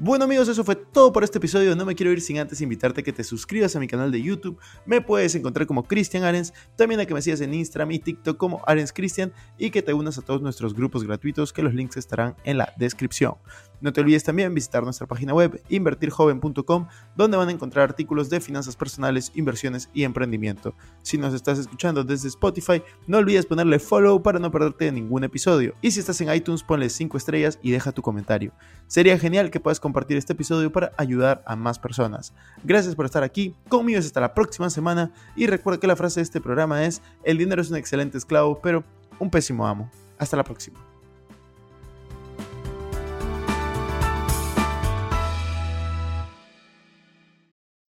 Bueno 0.00 0.24
amigos, 0.24 0.48
eso 0.48 0.62
fue 0.62 0.76
todo 0.76 1.12
por 1.12 1.24
este 1.24 1.38
episodio. 1.38 1.74
No 1.74 1.84
me 1.84 1.96
quiero 1.96 2.12
ir 2.12 2.20
sin 2.20 2.38
antes 2.38 2.60
invitarte 2.60 3.00
a 3.00 3.04
que 3.04 3.12
te 3.12 3.24
suscribas 3.24 3.74
a 3.74 3.80
mi 3.80 3.88
canal 3.88 4.12
de 4.12 4.22
YouTube. 4.22 4.58
Me 4.86 5.00
puedes 5.00 5.34
encontrar 5.34 5.66
como 5.66 5.82
Cristian 5.82 6.22
Arens, 6.22 6.54
también 6.76 7.00
a 7.00 7.04
que 7.04 7.12
me 7.12 7.20
sigas 7.20 7.40
en 7.40 7.52
Instagram 7.52 7.90
y 7.90 7.98
TikTok 7.98 8.36
como 8.36 8.62
Arens 8.66 8.92
Cristian 8.92 9.32
y 9.58 9.70
que 9.70 9.82
te 9.82 9.92
unas 9.92 10.16
a 10.16 10.22
todos 10.22 10.40
nuestros 10.40 10.72
grupos 10.72 11.04
gratuitos 11.04 11.52
que 11.52 11.62
los 11.62 11.74
links 11.74 11.96
estarán 11.96 12.36
en 12.44 12.58
la 12.58 12.72
descripción. 12.78 13.34
No 13.80 13.92
te 13.92 14.00
olvides 14.00 14.24
también 14.24 14.54
visitar 14.54 14.82
nuestra 14.82 15.06
página 15.06 15.34
web 15.34 15.62
invertirjoven.com 15.68 16.88
donde 17.16 17.36
van 17.36 17.48
a 17.48 17.52
encontrar 17.52 17.88
artículos 17.88 18.30
de 18.30 18.40
finanzas 18.40 18.76
personales, 18.76 19.32
inversiones 19.34 19.88
y 19.92 20.04
emprendimiento. 20.04 20.74
Si 21.02 21.18
nos 21.18 21.34
estás 21.34 21.58
escuchando 21.58 22.04
desde 22.04 22.28
Spotify, 22.28 22.82
no 23.06 23.18
olvides 23.18 23.46
ponerle 23.46 23.78
follow 23.78 24.22
para 24.22 24.38
no 24.38 24.50
perderte 24.50 24.90
ningún 24.92 25.24
episodio. 25.24 25.74
Y 25.80 25.90
si 25.90 26.00
estás 26.00 26.20
en 26.20 26.32
iTunes, 26.32 26.62
ponle 26.62 26.88
5 26.88 27.16
estrellas 27.16 27.58
y 27.62 27.70
deja 27.70 27.92
tu 27.92 28.02
comentario. 28.02 28.52
Sería 28.86 29.18
genial 29.18 29.50
que 29.50 29.60
puedas 29.60 29.80
compartir 29.80 30.16
este 30.16 30.32
episodio 30.32 30.72
para 30.72 30.92
ayudar 30.96 31.42
a 31.46 31.56
más 31.56 31.78
personas. 31.78 32.34
Gracias 32.64 32.94
por 32.94 33.06
estar 33.06 33.22
aquí, 33.22 33.54
conmigo 33.68 33.98
hasta 33.98 34.20
la 34.20 34.34
próxima 34.34 34.70
semana 34.70 35.12
y 35.36 35.46
recuerda 35.46 35.80
que 35.80 35.86
la 35.86 35.96
frase 35.96 36.20
de 36.20 36.24
este 36.24 36.40
programa 36.40 36.84
es, 36.84 37.02
el 37.24 37.38
dinero 37.38 37.62
es 37.62 37.70
un 37.70 37.76
excelente 37.76 38.18
esclavo, 38.18 38.60
pero 38.60 38.84
un 39.18 39.30
pésimo 39.30 39.66
amo. 39.66 39.90
Hasta 40.18 40.36
la 40.36 40.44
próxima. 40.44 40.97